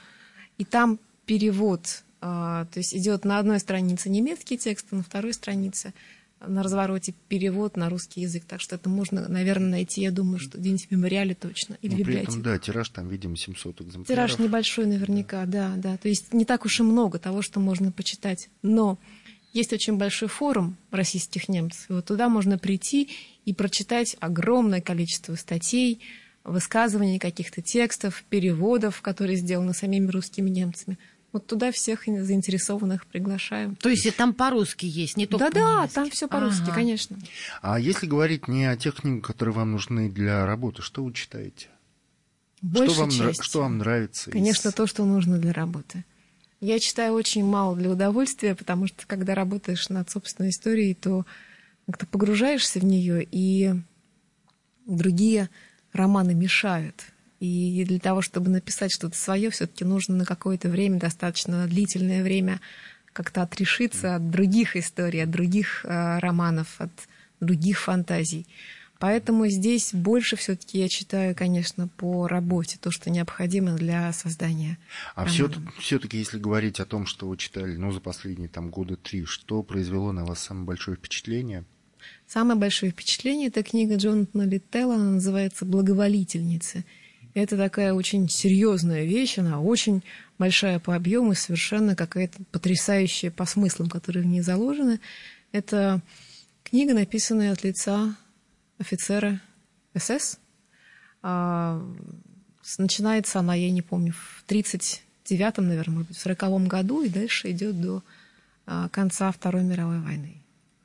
[0.59, 5.33] И там перевод, а, то есть идет на одной странице немецкий текст, а на второй
[5.33, 5.95] странице
[6.49, 8.45] на развороте перевод на русский язык.
[8.47, 11.77] Так что это можно, наверное, найти, я думаю, что где-нибудь в мемориале точно.
[11.83, 12.27] Или Но библиотеке.
[12.27, 14.07] При этом, да, тираж там, видимо, 700 экземпляров.
[14.07, 15.73] Тираж небольшой наверняка, да.
[15.77, 15.97] да, да.
[15.97, 18.49] То есть не так уж и много того, что можно почитать.
[18.63, 18.99] Но
[19.53, 21.89] есть очень большой форум российских немцев.
[21.89, 23.11] И вот туда можно прийти
[23.45, 26.01] и прочитать огромное количество статей,
[26.43, 30.99] высказываний каких-то текстов, переводов, которые сделаны самими русскими немцами.
[31.35, 33.75] Вот туда всех заинтересованных приглашаем.
[33.75, 36.75] То есть и там по-русски есть, не только Да-да, там все по-русски, ага.
[36.75, 37.19] конечно.
[37.61, 41.67] А если говорить не о тех книгах, которые вам нужны для работы, что вы читаете?
[42.63, 43.43] Большей что, вам, части.
[43.43, 44.31] что вам нравится?
[44.31, 44.75] Конечно, из...
[44.75, 46.05] то, что нужно для работы.
[46.61, 51.27] Я читаю очень мало для удовольствия, потому что когда работаешь над собственной историей, то
[51.87, 53.75] как-то погружаешься в нее, и
[54.87, 55.51] другие
[55.93, 57.03] романы мешают.
[57.41, 62.61] И для того, чтобы написать что-то свое, все-таки нужно на какое-то время, достаточно длительное время,
[63.13, 66.93] как-то отрешиться от других историй, от других э, романов, от
[67.41, 68.47] других фантазий.
[68.99, 74.79] Поэтому здесь больше все-таки я читаю, конечно, по работе, то, что необходимо для создания.
[75.15, 79.25] А все-таки, если говорить о том, что вы читали, ну, за последние там года три,
[79.25, 81.65] что произвело на вас самое большое впечатление?
[82.27, 86.85] Самое большое впечатление это книга Джонатана Литтелла, она называется «Благоволительница».
[87.35, 90.05] Это такая очень серьезная вещь, она очень
[90.39, 95.01] большая по объему и совершенно какая-то потрясающая по смыслам, которые в ней заложены.
[95.51, 96.01] Это
[96.63, 98.17] книга, написанная от лица
[98.79, 99.41] офицера
[99.97, 100.39] СС.
[101.23, 101.85] А,
[102.79, 107.51] начинается она, я не помню, в 39-м, наверное, может быть, в 40-м году и дальше
[107.51, 108.05] идет до
[108.67, 110.37] а, конца Второй мировой войны.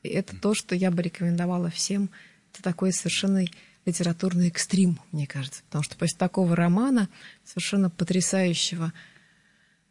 [0.01, 2.09] И это то, что я бы рекомендовала всем.
[2.53, 3.45] Это такой совершенно
[3.89, 5.62] литературный экстрим, мне кажется.
[5.67, 7.10] Потому что после такого романа,
[7.43, 8.93] совершенно потрясающего,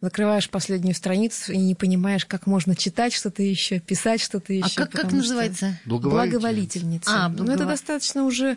[0.01, 4.83] закрываешь последнюю страницу и не понимаешь, как можно читать что-то еще, писать что-то еще.
[4.83, 5.79] А как, как называется?
[5.85, 6.31] Благоволительница.
[6.31, 7.11] Благоволительница.
[7.11, 7.47] А, благово...
[7.47, 8.57] Ну, это достаточно уже а,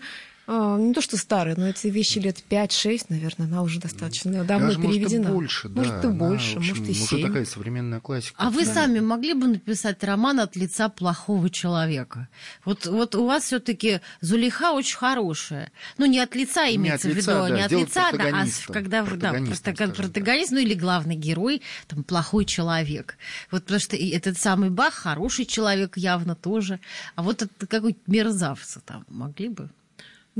[0.77, 4.81] не то, что старая, но эти вещи лет 5-6, наверное, она уже достаточно давно Даже,
[4.81, 5.29] переведена.
[5.29, 5.75] Может, и больше, да.
[5.81, 7.27] Может, и Она, больше, общем, может, и уже 7.
[7.27, 8.35] такая современная классика.
[8.37, 8.73] А вы Да.
[8.73, 12.27] сами могли бы написать роман от лица плохого человека?
[12.65, 15.71] Вот, вот у вас все-таки Зулиха очень хорошая.
[15.97, 18.01] Ну, не от лица Не имеется от в лица, виду, да, не от лица, да,
[18.01, 18.73] а с- протагонистом.
[18.73, 23.17] когда вы- да, протагонист, ну или главный герой, там, плохой человек.
[23.51, 26.79] Вот потому что и этот самый Бах хороший человек явно тоже.
[27.15, 29.69] А вот это какой-то мерзавца там могли бы?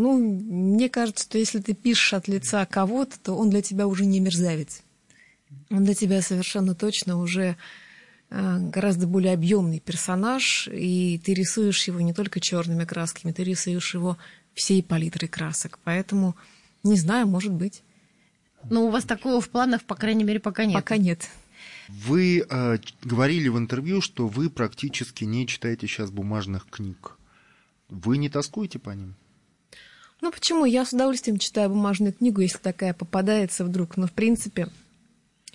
[0.01, 4.03] Ну, мне кажется, что если ты пишешь от лица кого-то, то он для тебя уже
[4.03, 4.81] не мерзавец.
[5.69, 7.55] Он для тебя совершенно точно уже
[8.31, 13.93] э, гораздо более объемный персонаж, и ты рисуешь его не только черными красками, ты рисуешь
[13.93, 14.17] его
[14.55, 15.77] всей палитрой красок.
[15.83, 16.35] Поэтому,
[16.81, 17.83] не знаю, может быть.
[18.71, 20.73] Но у вас такого в планах, по крайней мере, пока нет.
[20.73, 21.29] Пока нет.
[21.89, 27.19] Вы э, говорили в интервью, что вы практически не читаете сейчас бумажных книг.
[27.89, 29.13] Вы не тоскуете по ним?
[30.21, 30.65] Ну почему?
[30.65, 33.97] Я с удовольствием читаю бумажную книгу, если такая попадается вдруг.
[33.97, 34.67] Но в принципе,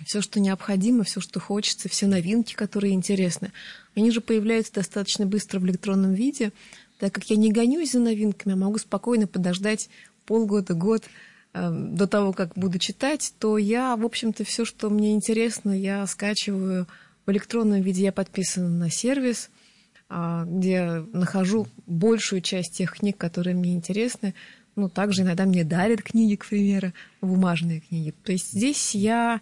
[0.05, 3.53] все, что необходимо, все, что хочется, все новинки, которые интересны,
[3.95, 6.53] они же появляются достаточно быстро в электронном виде.
[6.99, 9.89] Так как я не гонюсь за новинками, а могу спокойно подождать
[10.25, 11.05] полгода, год
[11.55, 16.07] э, до того, как буду читать, то я, в общем-то, все, что мне интересно, я
[16.07, 16.89] скачиваю
[17.25, 18.03] в электронном виде.
[18.03, 19.51] Я подписана на сервис,
[20.09, 24.35] где нахожу большую часть тех книг, которые мне интересны.
[24.77, 28.15] Ну, также иногда мне дарят книги, к примеру, бумажные книги.
[28.23, 29.41] То есть здесь я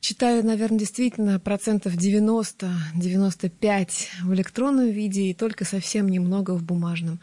[0.00, 3.88] читаю, наверное, действительно процентов 90-95
[4.22, 7.20] в электронном виде и только совсем немного в бумажном.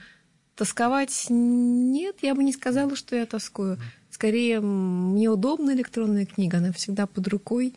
[0.55, 3.79] Тосковать нет, я бы не сказала, что я тоскую.
[4.09, 7.73] Скорее, мне удобна электронная книга, она всегда под рукой,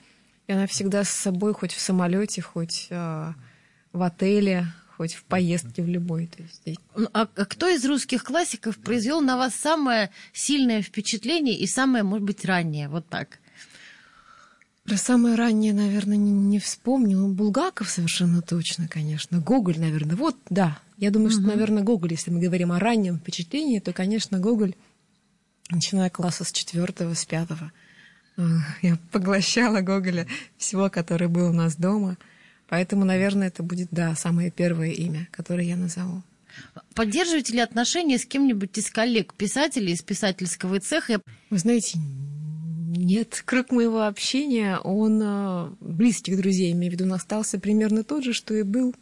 [0.46, 3.34] и она всегда с собой, хоть в самолете, хоть а,
[3.92, 6.26] в отеле, хоть в поездке в любой.
[6.26, 11.56] То есть Ну, А, а кто из русских классиков произвел на вас самое сильное впечатление
[11.56, 12.88] и самое, может быть, раннее?
[12.88, 13.38] Вот так.
[14.84, 17.18] Про самое раннее, наверное, не, не вспомню.
[17.18, 19.38] Ну, Булгаков совершенно точно, конечно.
[19.38, 20.16] Гоголь, наверное.
[20.16, 20.78] Вот, да.
[20.96, 24.74] Я думаю, что, наверное, Гоголь, если мы говорим о раннем впечатлении, то, конечно, Гоголь,
[25.70, 27.70] начиная класса с четвертого, с пятого.
[28.36, 28.42] А,
[28.82, 32.16] Я поглощала Гоголя всего, который был у нас дома.
[32.68, 36.22] Поэтому, наверное, это будет, да, самое первое имя, которое я назову.
[36.94, 41.20] Поддерживаете ли отношения с кем-нибудь из коллег, писателей из писательского цеха?
[41.50, 48.02] Вы знаете, Нет, круг моего общения, он э, близких друзей, имею в виду, остался примерно
[48.04, 48.94] тот же, что и был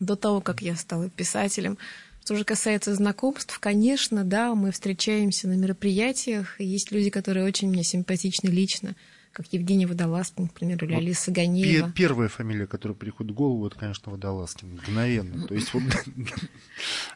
[0.00, 1.78] до того, как я стала писателем.
[2.24, 7.84] Что же касается знакомств, конечно, да, мы встречаемся на мероприятиях, есть люди, которые очень мне
[7.84, 8.96] симпатичны лично–
[9.34, 11.90] как Евгений Водолазкин, например, или вот Алиса Ганеева.
[11.90, 15.46] Первая фамилия, которая приходит в голову, это, конечно, Водолазкин, мгновенно.
[15.46, 15.82] То есть вот...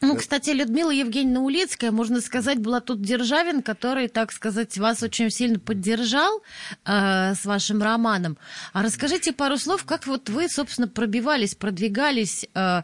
[0.01, 5.29] Ну, кстати, Людмила Евгеньевна Улицкая, можно сказать, была тут Державин, который, так сказать, вас очень
[5.29, 6.41] сильно поддержал
[6.85, 8.37] э, с вашим романом.
[8.73, 12.83] А расскажите пару слов, как вот вы, собственно, пробивались, продвигались э,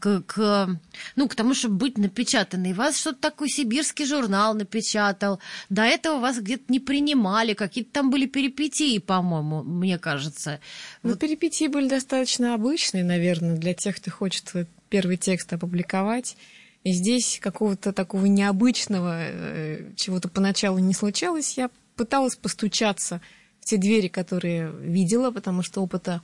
[0.00, 0.80] к, к,
[1.16, 2.72] ну, к тому, чтобы быть напечатанной.
[2.72, 5.40] Вас что-то такой сибирский журнал напечатал.
[5.68, 10.60] До этого вас где-то не принимали, какие-то там были переписи перипетии, по-моему, мне кажется.
[11.02, 11.18] Ну, вот.
[11.18, 14.52] перипетии были достаточно обычные, наверное, для тех, кто хочет
[14.88, 16.36] первый текст опубликовать.
[16.84, 21.56] И здесь какого-то такого необычного, э, чего-то поначалу не случалось.
[21.56, 23.20] Я пыталась постучаться
[23.60, 26.22] в те двери, которые видела, потому что опыта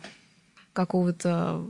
[0.73, 1.65] какого-то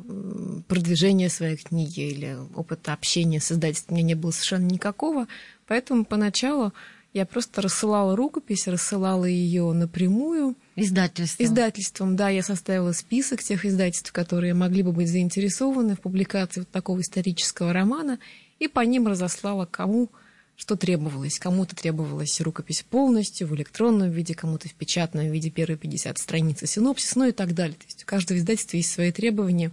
[0.68, 5.28] продвижения своей книги или опыта общения с издательством у меня не было совершенно никакого.
[5.66, 6.72] Поэтому поначалу
[7.14, 10.56] я просто рассылала рукопись, рассылала ее напрямую.
[10.80, 11.46] Издательством.
[11.46, 12.28] Издательством, да.
[12.28, 17.72] Я составила список тех издательств, которые могли бы быть заинтересованы в публикации вот такого исторического
[17.72, 18.18] романа,
[18.58, 20.10] и по ним разослала кому
[20.58, 21.38] что требовалось.
[21.38, 27.14] Кому-то требовалась рукопись полностью, в электронном виде, кому-то в печатном виде, первые 50 страниц, синопсис,
[27.14, 27.76] ну и так далее.
[27.76, 29.70] То есть у каждого издательства есть свои требования.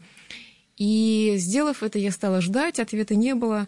[0.78, 3.68] И сделав это, я стала ждать, ответа не было.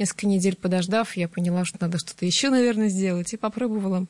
[0.00, 4.06] Несколько недель подождав, я поняла, что надо что-то еще, наверное, сделать, и попробовала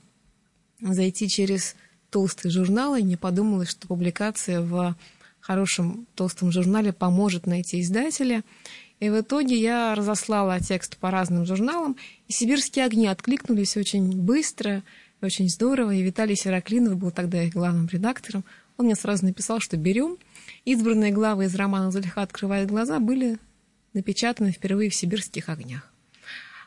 [0.81, 1.77] зайти через
[2.17, 4.97] толстый журнал, и не подумала, что публикация в
[5.39, 8.43] хорошем толстом журнале поможет найти издателя.
[9.01, 11.95] И в итоге я разослала текст по разным журналам,
[12.27, 14.83] и «Сибирские огни» откликнулись очень быстро,
[15.21, 18.47] очень здорово, и Виталий Сираклинов был тогда их главным редактором.
[18.79, 20.17] Он мне сразу написал, что берем.
[20.65, 23.37] Избранные главы из романа «Зульха открывает глаза» были
[23.93, 25.93] напечатаны впервые в «Сибирских огнях».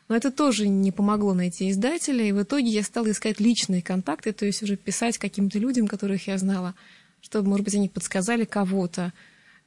[0.09, 4.33] Но это тоже не помогло найти издателя, и в итоге я стала искать личные контакты,
[4.33, 6.73] то есть уже писать каким-то людям, которых я знала,
[7.21, 9.13] чтобы, может быть, они подсказали кого-то,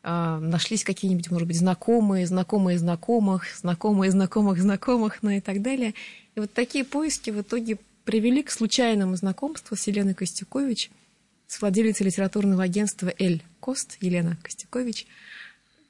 [0.02, 5.94] а, нашлись какие-нибудь, может быть, знакомые, знакомые знакомых, знакомые знакомых знакомых, ну и так далее.
[6.34, 10.90] И вот такие поиски в итоге привели к случайному знакомству с Еленой Костюкович,
[11.46, 15.06] с владелицей литературного агентства «Эль Кост» Елена Костюкович–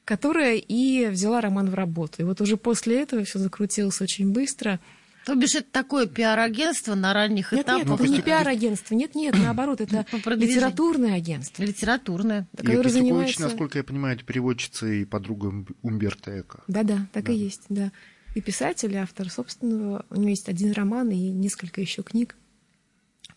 [0.05, 2.23] которая и взяла роман в работу.
[2.23, 4.81] И вот уже после этого все закрутилось очень быстро.
[5.25, 7.87] То бишь это такое пиар-агентство на ранних нет, этапах?
[7.87, 11.63] Нет, это не пиар-агентство, нет, нет, наоборот, это литературное агентство.
[11.63, 12.49] Литературное.
[12.57, 13.43] Которое занимается...
[13.43, 16.65] насколько я понимаю, это переводчица и подруга Умберто Эко.
[16.67, 17.33] Да-да, так да.
[17.33, 17.93] и есть, да.
[18.35, 22.35] И писатель, и автор собственного, у него есть один роман и несколько еще книг.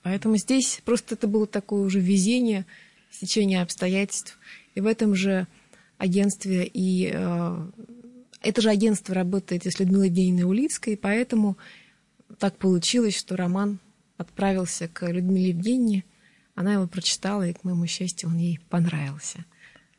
[0.01, 2.65] Поэтому здесь просто это было такое уже везение,
[3.11, 4.39] стечение обстоятельств.
[4.73, 5.47] И в этом же
[5.97, 7.67] агентстве, и э,
[8.41, 11.57] это же агентство работает с Людмилой Евгеньевной Улицкой, поэтому
[12.37, 13.79] так получилось, что роман
[14.17, 16.03] отправился к Людмиле Евгеньевне,
[16.53, 19.45] она его прочитала, и, к моему счастью, он ей понравился.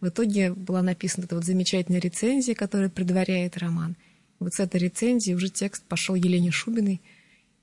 [0.00, 3.96] В итоге была написана эта вот замечательная рецензия, которая предваряет роман.
[4.38, 7.00] Вот с этой рецензии уже текст пошел Елене Шубиной,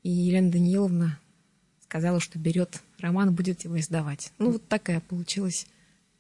[0.04, 1.20] и Елена Данииловна
[1.84, 4.32] сказала, что берет роман, будет его издавать.
[4.40, 5.68] Ну, вот такая получилась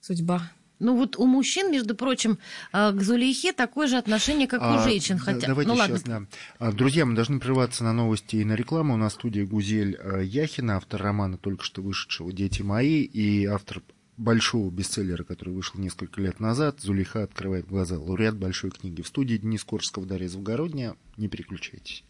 [0.01, 2.37] судьба ну вот у мужчин, между прочим,
[2.71, 5.17] э, к Зулейхе такое же отношение, как а, у женщин.
[5.17, 5.47] Хотя...
[5.47, 6.27] Давайте ну, сейчас, ладно.
[6.59, 6.71] да.
[6.71, 8.95] Друзья, мы должны прерваться на новости и на рекламу.
[8.95, 13.45] У нас в студии Гузель э, Яхина, автор романа, только что вышедшего «Дети мои», и
[13.45, 13.81] автор
[14.17, 16.79] большого бестселлера, который вышел несколько лет назад.
[16.81, 17.97] Зулейха открывает глаза.
[17.97, 19.01] Лауреат большой книги.
[19.01, 20.95] В студии Денис Корсков, Дарья Завгородняя.
[21.17, 22.03] Не переключайтесь.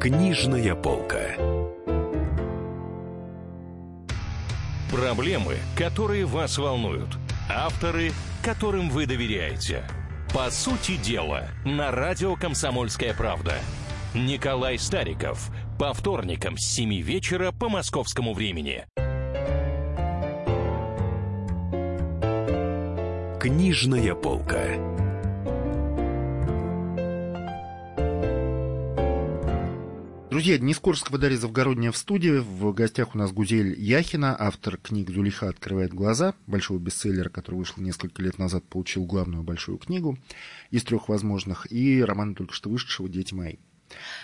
[0.00, 1.49] Книжная полка.
[4.90, 7.16] Проблемы, которые вас волнуют.
[7.48, 8.10] Авторы,
[8.42, 9.84] которым вы доверяете.
[10.34, 13.54] По сути дела, на радио «Комсомольская правда».
[14.14, 15.50] Николай Стариков.
[15.78, 18.84] По вторникам с 7 вечера по московскому времени.
[23.38, 24.64] Книжная полка.
[30.30, 32.38] Друзья, Денис Корского, Дарья Завгородняя в студии.
[32.38, 37.82] В гостях у нас Гузель Яхина, автор книг «Зулиха открывает глаза», большого бестселлера, который вышел
[37.82, 40.16] несколько лет назад, получил главную большую книгу
[40.70, 43.56] из трех возможных, и роман только что вышедшего «Дети мои».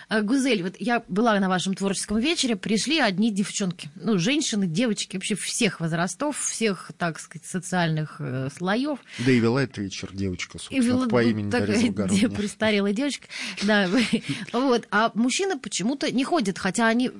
[0.09, 5.17] А, Гузель, вот я была на вашем творческом вечере, пришли одни девчонки, ну, женщины, девочки,
[5.17, 8.99] вообще всех возрастов, всех, так сказать, социальных э, слоев.
[9.19, 13.27] Да и вела этот вечер девочка, собственно, И была по имени такая де- престарелая девочка.
[13.63, 13.89] Да,
[14.53, 14.87] вот.
[14.91, 17.11] А мужчины почему-то не ходят, хотя они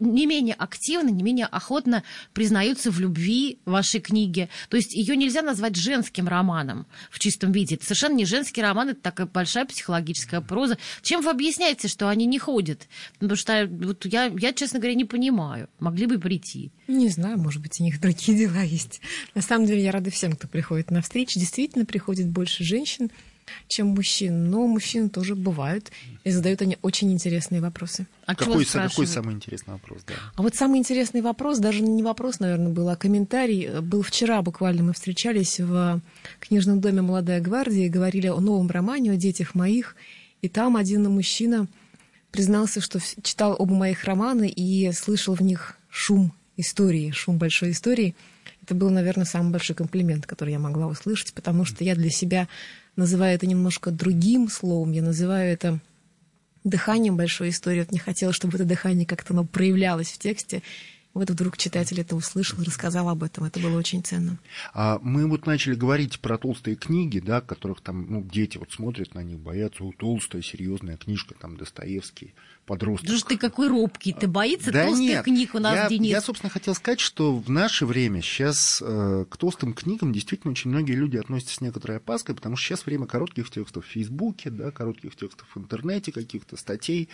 [0.00, 4.48] не менее активно, не менее охотно признаются в любви вашей книги.
[4.68, 7.76] То есть ее нельзя назвать женским романом в чистом виде.
[7.76, 10.76] Это совершенно не женский роман, это такая большая психологическая проза.
[11.02, 12.88] Чем вы объясняете, что они не ходят?
[13.18, 15.68] Потому что вот я, я, честно говоря, не понимаю.
[15.78, 16.70] Могли бы прийти.
[16.88, 19.00] Не знаю, может быть, у них другие дела есть.
[19.34, 21.38] На самом деле я рада всем, кто приходит на встречи.
[21.38, 23.10] Действительно, приходит больше женщин,
[23.68, 24.50] чем мужчин.
[24.50, 25.90] Но мужчины тоже бывают.
[26.24, 28.06] И задают они очень интересные вопросы.
[28.26, 30.14] А Какой, какой самый интересный вопрос, да?
[30.34, 33.80] А вот самый интересный вопрос, даже не вопрос, наверное, был, а комментарий.
[33.80, 36.00] Был вчера буквально, мы встречались в
[36.40, 39.96] книжном доме «Молодая гвардия» и говорили о новом романе, о детях моих.
[40.42, 41.66] И там один мужчина
[42.30, 48.14] признался, что читал оба моих романа и слышал в них шум истории, шум большой истории.
[48.62, 52.48] Это был, наверное, самый большой комплимент, который я могла услышать, потому что я для себя
[52.96, 54.92] называю это немножко другим словом.
[54.92, 55.78] Я называю это
[56.64, 57.80] дыханием большой истории.
[57.80, 60.62] Вот не хотела, чтобы это дыхание как-то оно проявлялось в тексте.
[61.16, 63.44] Вот вдруг читатель это услышал рассказал об этом.
[63.44, 64.38] Это было очень ценно.
[64.74, 69.14] А мы вот начали говорить про толстые книги, да, которых там, ну, дети вот смотрят
[69.14, 72.34] на них, боятся, о, толстая, серьезная книжка, там, Достоевский,
[72.66, 73.08] подросток.
[73.08, 76.10] Слушай, ты какой робкий, ты боится Да толстых нет, книг у нас, я, Денис?
[76.10, 80.70] Я, собственно, хотел сказать, что в наше время сейчас э, к толстым книгам действительно очень
[80.70, 84.70] многие люди относятся с некоторой опаской, потому что сейчас время коротких текстов в Фейсбуке, да,
[84.70, 87.08] коротких текстов в интернете, каких-то статей.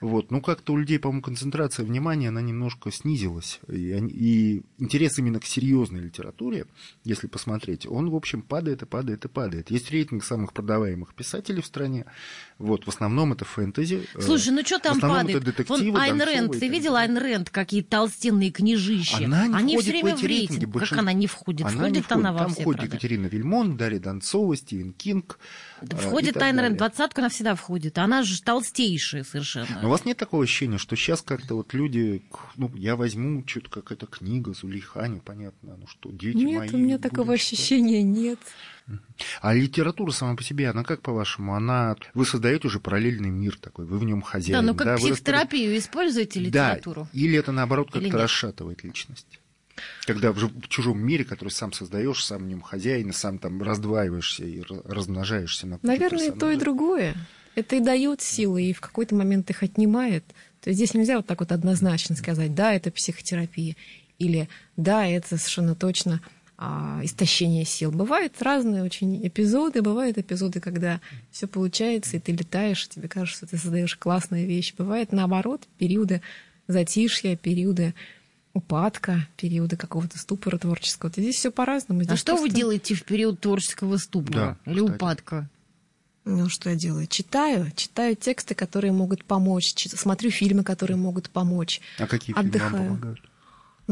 [0.00, 0.30] Вот.
[0.30, 3.60] Ну, как-то у людей, по-моему, концентрация внимания, она немножко снизилась.
[3.68, 6.66] И, они- и интерес именно к серьезной литературе,
[7.04, 9.70] если посмотреть, он, в общем, падает и падает и падает.
[9.70, 12.06] Есть рейтинг самых продаваемых писателей в стране.
[12.58, 12.84] Вот.
[12.84, 14.06] В основном это фэнтези.
[14.14, 15.36] э, Слушай, ну что там падает?
[15.38, 16.96] это детективы, Вон Айн Рэнд, ты видел.
[16.96, 19.24] Айн Рэнд, какие толстенные книжищи?
[19.24, 20.64] Она не Они входит все время в в эти рейтинги.
[20.66, 20.88] рейтинг.
[20.88, 21.66] Как она не входит?
[21.66, 22.12] Она входит не входит.
[22.26, 22.96] она во Там все входит продажи.
[22.96, 25.38] Екатерина Вильмон, Дарья Донцова, Стивен Кинг.
[25.80, 27.98] Да э, Входит Айн Рэнд, двадцатку она всегда входит.
[27.98, 29.66] Она же толстейшая совершенно.
[29.82, 32.22] Но у вас нет такого ощущения, что сейчас как-то вот люди,
[32.56, 36.44] ну, я возьму что-то какая-то книга, Зулейха, непонятно, ну что, дети мои.
[36.66, 37.52] Нет, у меня будут такого читать.
[37.58, 38.38] ощущения нет.
[39.40, 43.86] А литература сама по себе, она как по-вашему, она, вы создаете уже параллельный мир такой,
[43.86, 44.58] вы в нем хозяин.
[44.58, 47.08] да, ну как вы психотерапию используете распри- литературу?
[47.12, 48.22] Да, или это наоборот Или как-то нет?
[48.22, 49.38] расшатывает личность.
[50.06, 54.60] Когда в, чужом мире, который сам создаешь, сам в нем хозяин, сам там раздваиваешься и
[54.60, 57.14] ра- размножаешься на Наверное, и то, и другое.
[57.54, 60.24] Это и дает силы, и в какой-то момент их отнимает.
[60.60, 63.76] То есть здесь нельзя вот так вот однозначно сказать, да, это психотерапия,
[64.18, 66.20] или да, это совершенно точно
[66.64, 67.90] а, истощение сил.
[67.90, 71.00] Бывают разные очень эпизоды, бывают эпизоды, когда
[71.32, 74.74] все получается, и ты летаешь, и тебе кажется, что ты создаешь классные вещи.
[74.78, 76.22] Бывает наоборот, периоды
[76.68, 77.94] затишья, периоды
[78.54, 81.08] упадка, периоды какого-то ступора творческого.
[81.08, 82.00] Вот здесь все по-разному.
[82.02, 84.94] А Здесь что вы просто- делаете в период творческого ступора Да, или кстати.
[84.96, 85.48] упадка?
[86.24, 87.08] Ну, что я делаю?
[87.08, 87.72] Читаю.
[87.74, 89.74] Читаю тексты, которые могут помочь.
[89.74, 91.80] чит- Смотрю фильмы, которые могут помочь.
[91.98, 92.88] А какие фильмы вам Отдыхаю.
[92.90, 93.20] помогают?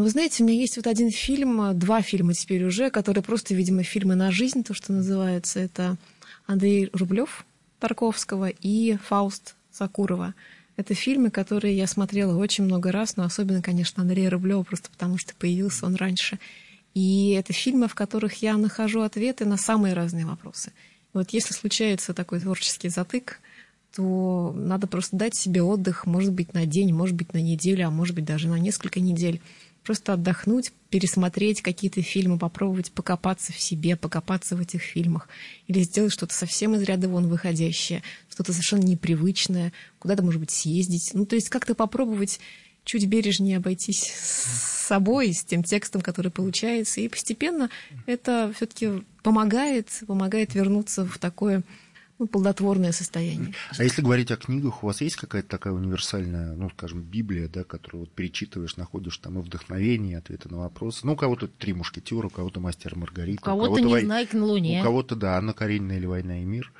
[0.01, 3.23] Ну, вы знаете, у меня есть вот один фильм, э, два фильма теперь уже, которые
[3.23, 5.61] просто, видимо, фильмы на жизнь, то, что называется.
[5.61, 5.99] Это
[6.47, 7.45] Андрей Рублев
[7.81, 10.33] Тарковского и Фауст Сакурова.
[10.79, 15.19] Это фильмы, которые я смотрела очень много раз, но особенно, конечно, Андрея Рублева, просто потому
[15.19, 16.39] что появился он раньше.
[16.95, 20.73] И это фильмы, в которых я нахожу ответы на самые разные вопросы.
[21.13, 23.39] Вот если случается такой творческий затык,
[23.95, 27.91] то надо просто дать себе отдых, может быть, на день, может быть, на неделю, а
[27.91, 29.43] может быть, даже на несколько недель.
[29.85, 35.29] Просто отдохнуть, пересмотреть какие-то фильмы, попробовать покопаться в себе, покопаться в этих фильмах.
[35.67, 41.11] Или сделать что-то совсем из ряда вон выходящее, что-то совершенно непривычное, куда-то, может быть, съездить.
[41.15, 42.41] Ну, то есть как-то попробовать
[42.85, 47.01] чуть бережнее обойтись с собой, с тем текстом, который получается.
[47.01, 47.71] И постепенно
[48.07, 51.63] это все-таки помогает, помогает вернуться в такое
[52.21, 53.55] ну, плодотворное состояние.
[53.79, 57.65] А если говорить о книгах, у вас есть какая-то такая универсальная, ну, скажем, Библия, да,
[57.65, 61.07] которую вот перечитываешь, находишь там и вдохновение, и ответы на вопросы?
[61.07, 64.45] Ну, у кого-то «Три мушкетера», у кого-то «Мастер Маргарита», У кого-то кого-то вой- «Незнайка на
[64.45, 64.81] Луне».
[64.81, 66.71] У кого-то, да, «Анна Каренина» или «Война и мир».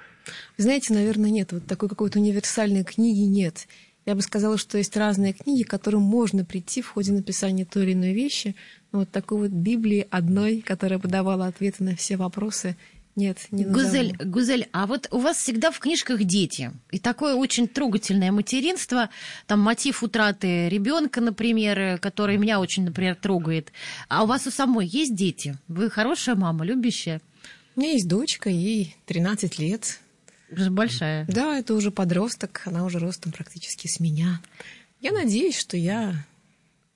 [0.59, 1.53] Вы знаете, наверное, нет.
[1.53, 3.67] Вот такой какой-то универсальной книги нет.
[4.05, 7.85] Я бы сказала, что есть разные книги, к которым можно прийти в ходе написания той
[7.85, 8.55] или иной вещи.
[8.93, 12.77] Но вот такой вот Библии одной, которая бы давала ответы на все вопросы,
[13.21, 13.85] нет, не назову.
[13.85, 16.73] Гузель, Гузель, а вот у вас всегда в книжках дети.
[16.91, 19.11] И такое очень трогательное материнство.
[19.47, 23.73] Там мотив утраты ребенка, например, который меня очень, например, трогает.
[24.09, 25.59] А у вас у самой есть дети?
[25.69, 27.21] Вы хорошая мама, любящая?
[27.77, 30.01] У меня есть дочка, ей 13 лет.
[30.51, 31.27] Уже большая.
[31.29, 34.41] Да, это уже подросток, она уже ростом практически с меня.
[35.01, 36.15] Я надеюсь, что я,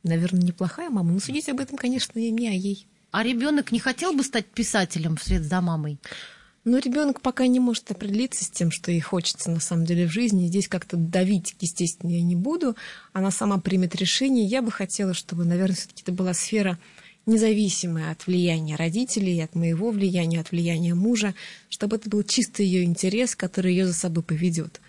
[0.02, 1.12] наверное, неплохая мама.
[1.12, 2.86] Но судить об этом, конечно, не мне, а ей.
[3.14, 5.98] А ребенок не хотел бы стать писателем вслед за мамой?
[6.64, 10.10] Но ребенок пока не может определиться с тем, что ей хочется на самом деле в
[10.10, 10.48] жизни.
[10.48, 12.74] Здесь как-то давить, естественно, я не буду.
[13.12, 14.44] Она сама примет решение.
[14.44, 16.76] Я бы хотела, чтобы, наверное, все-таки это была сфера
[17.24, 21.36] независимая от влияния родителей, от моего влияния, от влияния мужа,
[21.68, 24.80] чтобы это был чисто ее интерес, который ее за собой поведет.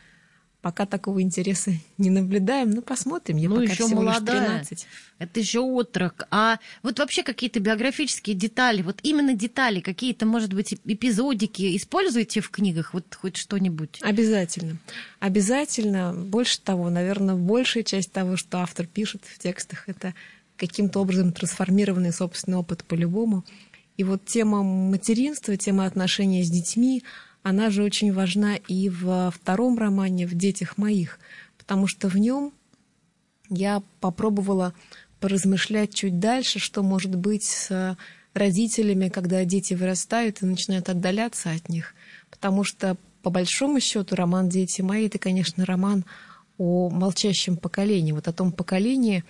[0.65, 3.37] Пока такого интереса не наблюдаем, но посмотрим.
[3.37, 4.57] Я ну, пока еще всего молодая.
[4.57, 4.87] лишь 13.
[5.19, 6.25] Это еще отрок.
[6.31, 12.49] А вот вообще какие-то биографические детали, вот именно детали, какие-то, может быть, эпизодики используете в
[12.49, 12.95] книгах?
[12.95, 13.99] Вот хоть что-нибудь?
[14.01, 14.77] Обязательно.
[15.19, 16.15] Обязательно.
[16.15, 20.15] Больше того, наверное, большая часть того, что автор пишет в текстах, это
[20.57, 23.45] каким-то образом трансформированный собственный опыт по-любому.
[23.97, 27.03] И вот тема материнства, тема отношений с детьми,
[27.45, 31.19] она же очень важна и во втором романе «В детях моих»,
[31.59, 32.51] потому что в нем
[33.51, 34.73] я попробовала
[35.19, 37.95] поразмышлять чуть дальше, что может быть с
[38.33, 41.93] родителями, когда дети вырастают и начинают отдаляться от них.
[42.31, 46.03] Потому что, по большому счету, роман «Дети мои»— это, конечно, роман
[46.57, 49.23] о молчащем поколении, вот о том поколении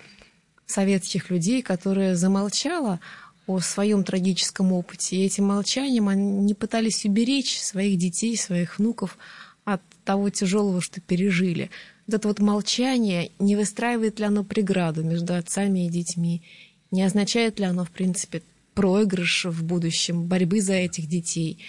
[0.65, 3.01] советских людей, которое замолчало
[3.47, 5.17] о своем трагическом опыте.
[5.17, 9.17] И этим молчанием они пытались уберечь своих детей, своих внуков
[9.65, 11.69] от того тяжелого, что пережили.
[12.07, 16.43] Вот это вот молчание, не выстраивает ли оно преграду между отцами и детьми,
[16.91, 18.41] не означает ли оно, в принципе,
[18.73, 21.59] проигрыш в будущем, борьбы за этих детей,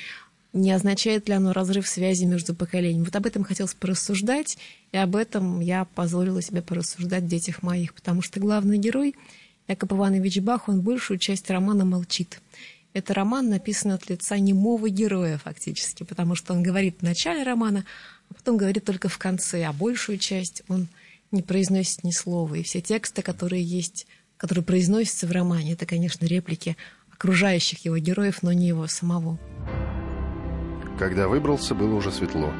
[0.52, 3.04] не означает ли оно разрыв связи между поколениями.
[3.04, 4.58] Вот об этом хотелось порассуждать,
[4.92, 9.14] и об этом я позволила себе порассуждать детях моих, потому что главный герой—
[9.68, 12.40] Яков Иванович Бах, он большую часть романа молчит.
[12.92, 17.84] Это роман написан от лица немого героя фактически, потому что он говорит в начале романа,
[18.30, 20.86] а потом говорит только в конце, а большую часть он
[21.32, 22.54] не произносит ни слова.
[22.54, 24.06] И все тексты, которые есть,
[24.36, 26.76] которые произносятся в романе, это, конечно, реплики
[27.12, 29.38] окружающих его героев, но не его самого.
[30.98, 32.52] Когда выбрался, было уже светло.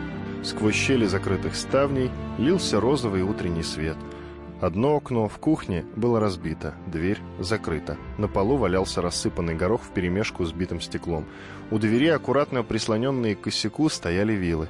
[0.45, 3.97] Сквозь щели закрытых ставней лился розовый утренний свет—
[4.61, 7.99] Одно окно в кухне было разбито, дверь закрыта.
[8.17, 11.27] На полу валялся рассыпанный горох вперемешку с битым стеклом.
[11.71, 14.69] У двери, аккуратно прислоненные к косяку, стояли вилы.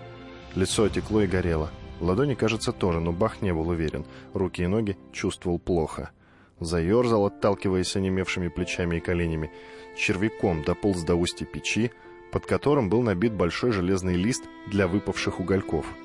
[0.57, 1.70] Лицо отекло и горело.
[2.01, 4.05] Ладони, кажется, тоже, но Бах не был уверен.
[4.34, 6.11] Руки и ноги чувствовал плохо.
[6.59, 9.53] Заерзал, отталкиваясь онемевшими плечами и коленями.
[9.97, 11.93] Червяком дополз до устья печи,
[12.32, 15.87] под которым был набит большой железный лист для выпавших угольков—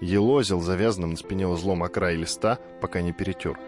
[0.00, 3.58] елозил завязанным на спине узлом о край листа, пока не перетер.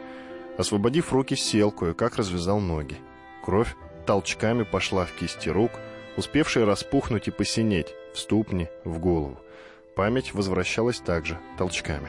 [0.58, 2.96] Освободив руки, сел, кое-как развязал ноги.
[3.44, 3.74] Кровь
[4.06, 5.72] толчками пошла в кисти рук,
[6.16, 9.38] успевшие распухнуть и посинеть, в ступни, в голову.
[9.96, 12.08] Память возвращалась также толчками.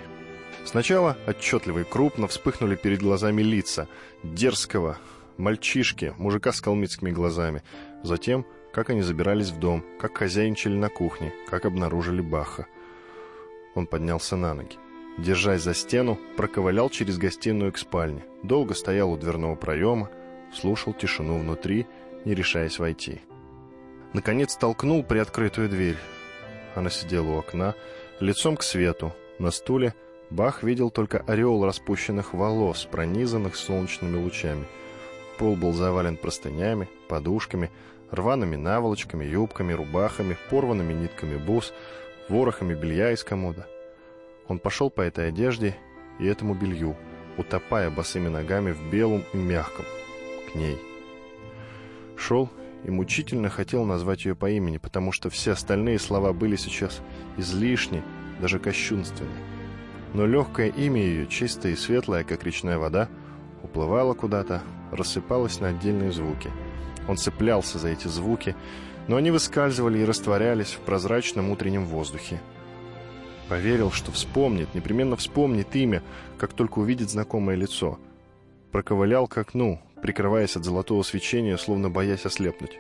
[0.65, 3.87] Сначала отчетливо и крупно вспыхнули перед глазами лица
[4.23, 4.97] дерзкого
[5.37, 7.63] мальчишки, мужика с калмыцкими глазами.
[8.03, 12.67] Затем, как они забирались в дом, как хозяйничали на кухне, как обнаружили Баха.
[13.75, 14.77] Он поднялся на ноги.
[15.17, 18.23] Держась за стену, проковылял через гостиную к спальне.
[18.41, 20.09] Долго стоял у дверного проема,
[20.53, 21.85] слушал тишину внутри,
[22.25, 23.21] не решаясь войти.
[24.13, 25.97] Наконец толкнул приоткрытую дверь.
[26.75, 27.75] Она сидела у окна,
[28.19, 29.13] лицом к свету.
[29.39, 29.93] На стуле
[30.29, 34.65] Бах видел только ореол распущенных волос, пронизанных солнечными лучами.
[35.37, 37.69] Пол был завален простынями, подушками,
[38.09, 41.71] рваными наволочками, юбками, рубахами, порванными нитками бус—
[42.29, 43.67] ворохами белья из комода.
[44.47, 45.75] Он пошел по этой одежде
[46.19, 46.95] и этому белью,
[47.37, 49.85] утопая босыми ногами в белом и мягком,
[50.51, 50.77] к ней.
[52.17, 52.49] Шел
[52.83, 57.01] и мучительно хотел назвать ее по имени, потому что все остальные слова были сейчас
[57.37, 58.03] излишни,
[58.41, 59.31] даже кощунственны.
[60.13, 63.09] Но легкое имя ее, чистое и светлое, как речная вода,
[63.63, 64.61] уплывало куда-то,
[64.91, 66.51] рассыпалось на отдельные звуки.
[67.07, 68.55] Он цеплялся за эти звуки,
[69.07, 72.41] но они выскальзывали и растворялись в прозрачном утреннем воздухе.
[73.49, 76.01] Поверил, что вспомнит, непременно вспомнит имя,
[76.37, 77.99] как только увидит знакомое лицо.
[78.71, 82.79] Проковылял к окну, прикрываясь от золотого свечения, словно боясь ослепнуть.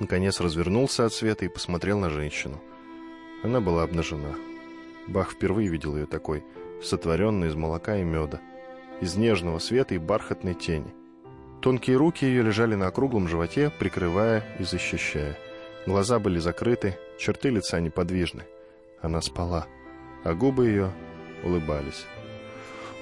[0.00, 2.60] Наконец развернулся от света и посмотрел на женщину.
[3.42, 4.34] Она была обнажена.
[5.06, 6.42] Бах впервые видел ее такой,
[6.82, 8.40] сотворенной из молока и меда,
[9.00, 10.92] из нежного света и бархатной тени—
[11.60, 15.38] Тонкие руки ее лежали на округлом животе, прикрывая и защищая.
[15.86, 18.44] Глаза были закрыты, черты лица неподвижны.
[19.00, 19.66] Она спала,
[20.24, 20.92] а губы ее
[21.42, 22.06] улыбались.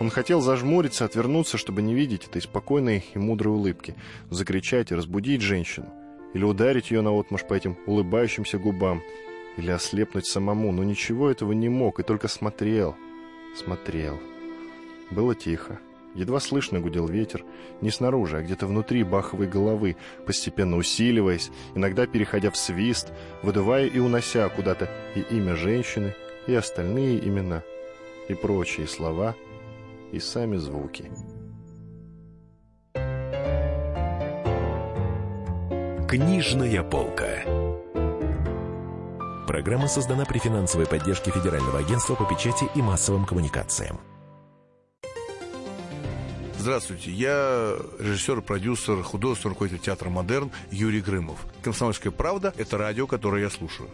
[0.01, 3.95] Он хотел зажмуриться, отвернуться, чтобы не видеть этой спокойной и мудрой улыбки,
[4.31, 5.87] закричать и разбудить женщину,
[6.35, 9.03] или ударить ее наотмашь по этим улыбающимся губам,
[9.59, 12.97] Или ослепнуть самому, но ничего этого не мог, и только смотрел,
[13.55, 14.19] смотрел.
[15.11, 15.79] Было тихо.
[16.15, 17.45] Едва слышно гудел ветер,
[17.81, 19.97] не снаружи, а где-то внутри баховой головы,
[20.27, 26.15] постепенно усиливаясь, иногда переходя в свист, выдувая и унося куда-то и имя женщины,
[26.47, 27.63] и остальные имена,
[28.29, 29.35] и прочие слова,
[30.13, 31.11] и сами звуки.
[36.09, 37.43] Книжная полка.
[39.47, 43.99] Программа создана при финансовой поддержке Федерального агентства по печати и массовым коммуникациям.
[46.63, 51.41] Здравствуйте, я режиссер, продюсер, художественный руководитель театра «Модерн» Юрий Грымов.
[51.61, 53.91] «Комсомольская правда»— это радио, которое я слушаю.